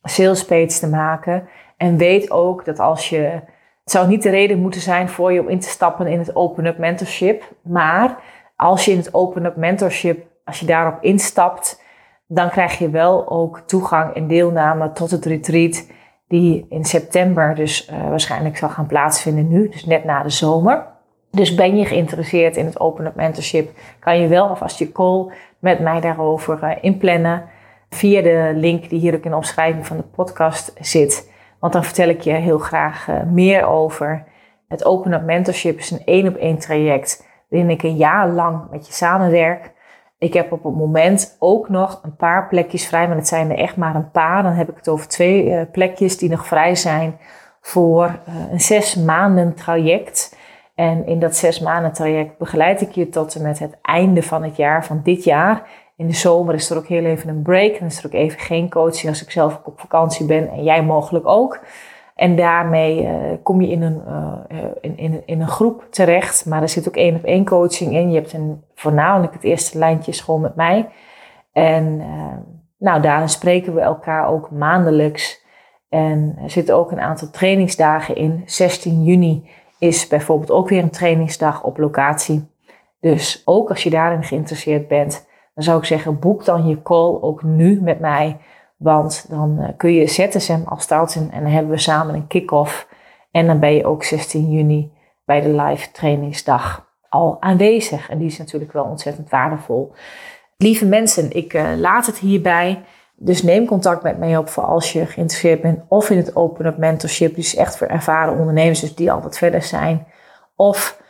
[0.04, 1.48] sales page te maken.
[1.78, 3.42] En weet ook dat als je.
[3.84, 6.36] Het zou niet de reden moeten zijn voor je om in te stappen in het
[6.36, 7.44] Open Up Mentorship.
[7.62, 8.18] Maar
[8.56, 11.82] als je in het Open Up Mentorship, als je daarop instapt,
[12.28, 15.88] dan krijg je wel ook toegang en deelname tot het retreat
[16.30, 20.86] die in september dus uh, waarschijnlijk zal gaan plaatsvinden nu, dus net na de zomer.
[21.32, 23.70] Dus ben je geïnteresseerd in het Open Up Mentorship,
[24.00, 27.44] kan je wel alvast je call met mij daarover uh, inplannen
[27.90, 31.32] via de link die hier ook in de omschrijving van de podcast zit.
[31.60, 34.24] Want dan vertel ik je heel graag uh, meer over.
[34.68, 38.70] Het Open Up Mentorship is een één op één traject waarin ik een jaar lang
[38.72, 39.72] met je samenwerk
[40.20, 43.58] ik heb op het moment ook nog een paar plekjes vrij, maar het zijn er
[43.58, 44.44] echt maar een paar.
[44.44, 47.18] Dan heb ik het over twee uh, plekjes die nog vrij zijn
[47.62, 50.38] voor uh, een zes maanden traject.
[50.76, 54.44] En in dat zes maanden traject begeleid ik je tot en met het einde van
[54.44, 55.68] het jaar, van dit jaar.
[55.98, 58.40] In de zomer is er ook heel even een break en is er ook even
[58.40, 61.60] geen coaching als ik zelf op vakantie ben en jij mogelijk ook.
[62.20, 63.12] En daarmee uh,
[63.44, 66.46] kom je in een, uh, in, in, in, een groep terecht.
[66.46, 68.12] Maar er zit ook één op één coaching in.
[68.12, 70.90] Je hebt een, voornamelijk het eerste lijntje school met mij.
[71.52, 72.02] En
[72.78, 75.46] nou, daarin spreken we elkaar ook maandelijks.
[75.90, 78.42] En er zitten ook een aantal trainingsdagen in.
[78.46, 82.50] 16 juni is bijvoorbeeld ook weer een trainingsdag op locatie.
[83.00, 87.18] Dus ook als je daarin geïnteresseerd bent, dan zou ik zeggen, boek dan je call
[87.22, 88.38] ook nu met mij.
[88.80, 92.88] Want dan uh, kun je ZSM al starten en dan hebben we samen een kick-off.
[93.32, 94.92] En dan ben je ook 16 juni
[95.26, 98.10] bij de live trainingsdag al aanwezig.
[98.10, 99.94] En die is natuurlijk wel ontzettend waardevol.
[100.58, 102.84] Lieve mensen, ik uh, laat het hierbij.
[103.16, 105.84] Dus neem contact met mij op voor als je geïnteresseerd bent.
[105.88, 107.36] Of in het Open Up Mentorship.
[107.36, 110.08] Dus echt voor ervaren ondernemers dus die al wat verder zijn.
[110.56, 111.02] Of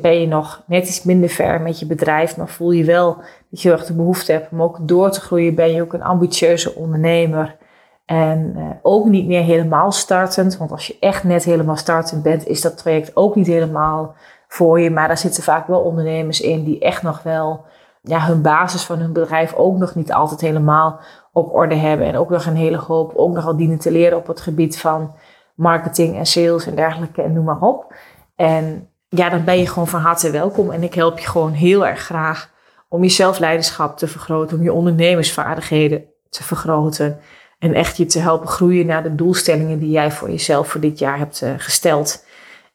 [0.00, 3.16] ben je nog net iets minder ver met je bedrijf, maar voel je wel
[3.50, 5.54] dat je echt de behoefte hebt om ook door te groeien.
[5.54, 7.56] Ben je ook een ambitieuze ondernemer
[8.04, 10.56] en uh, ook niet meer helemaal startend.
[10.56, 14.14] Want als je echt net helemaal startend bent, is dat traject ook niet helemaal
[14.48, 14.90] voor je.
[14.90, 17.64] Maar daar zitten vaak wel ondernemers in die echt nog wel
[18.02, 21.00] ja, hun basis van hun bedrijf ook nog niet altijd helemaal
[21.32, 22.06] op orde hebben.
[22.06, 25.14] En ook nog een hele hoop ook nogal dienen te leren op het gebied van
[25.54, 27.94] marketing en sales en dergelijke en noem maar op.
[28.36, 30.70] En ja, dan ben je gewoon van harte welkom.
[30.70, 32.50] En ik help je gewoon heel erg graag
[32.88, 37.20] om je zelfleiderschap te vergroten, om je ondernemersvaardigheden te vergroten.
[37.58, 40.98] En echt je te helpen groeien naar de doelstellingen die jij voor jezelf voor dit
[40.98, 42.24] jaar hebt uh, gesteld.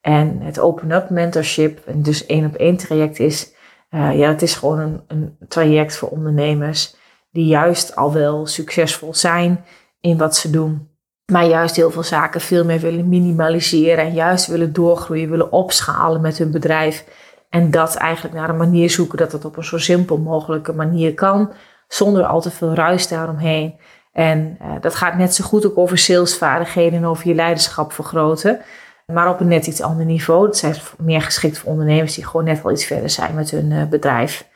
[0.02, 3.54] En het Open Up Mentorship, en dus één op één traject is,
[3.92, 6.96] uh, ja, het is gewoon een, een traject voor ondernemers
[7.32, 9.66] die juist al wel succesvol zijn
[10.02, 10.89] in wat ze doen.
[11.30, 16.21] Maar juist heel veel zaken veel meer willen minimaliseren en juist willen doorgroeien, willen opschalen
[16.21, 17.05] met hun bedrijf.
[17.49, 21.13] En dat eigenlijk naar een manier zoeken dat het op een zo simpel mogelijke manier
[21.13, 21.51] kan,
[21.88, 23.75] zonder al te veel ruis daaromheen.
[24.13, 28.59] En uh, dat gaat net zo goed ook over salesvaardigheden en over je leiderschap vergroten.
[29.05, 30.45] Maar op een net iets ander niveau.
[30.45, 33.71] Dat zijn meer geschikt voor ondernemers die gewoon net wel iets verder zijn met hun
[33.71, 34.49] uh, bedrijf.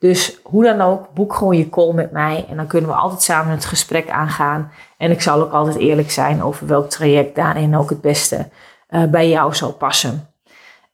[0.00, 3.22] Dus hoe dan ook, boek gewoon je call met mij en dan kunnen we altijd
[3.22, 4.72] samen het gesprek aangaan.
[4.96, 8.48] En ik zal ook altijd eerlijk zijn over welk traject daarin ook het beste
[8.90, 10.28] uh, bij jou zal passen.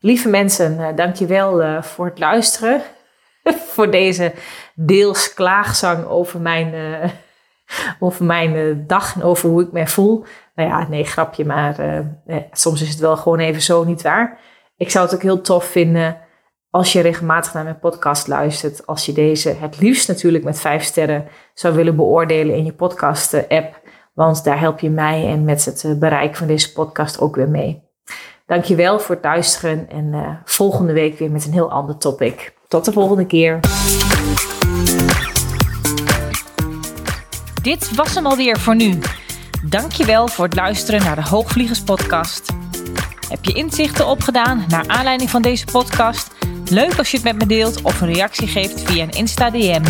[0.00, 2.82] Lieve mensen, uh, dankjewel uh, voor het luisteren.
[3.74, 4.32] voor deze
[4.74, 6.74] deels klaagzang over mijn,
[8.00, 10.24] over mijn dag en over hoe ik me voel.
[10.54, 11.76] Nou ja, nee, grapje, maar
[12.52, 14.38] soms is het wel gewoon even zo niet waar.
[14.76, 16.25] Ik zou het ook heel tof vinden
[16.76, 20.82] als je regelmatig naar mijn podcast luistert, als je deze het liefst natuurlijk met vijf
[20.82, 23.80] sterren zou willen beoordelen in je podcast-app.
[24.14, 27.48] Want daar help je mij en met het eh, bereik van deze podcast ook weer
[27.48, 27.82] mee.
[28.46, 32.54] Dankjewel voor het luisteren en uh, volgende week weer met een heel ander topic.
[32.68, 33.60] Tot de volgende keer.
[37.62, 38.98] Dit was hem alweer voor nu.
[39.68, 42.52] Dankjewel voor het luisteren naar de Hoogvliegers podcast.
[43.28, 46.34] Heb je inzichten opgedaan naar aanleiding van deze podcast?
[46.70, 49.82] Leuk als je het met me deelt of een reactie geeft via een Insta DM.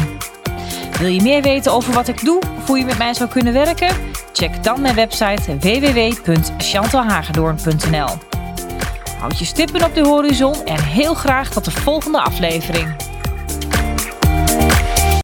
[0.98, 3.52] Wil je meer weten over wat ik doe of hoe je met mij zou kunnen
[3.52, 3.94] werken?
[4.32, 8.08] Check dan mijn website www.chantalhagedoorn.nl
[9.18, 12.96] Houd je stippen op de horizon en heel graag tot de volgende aflevering.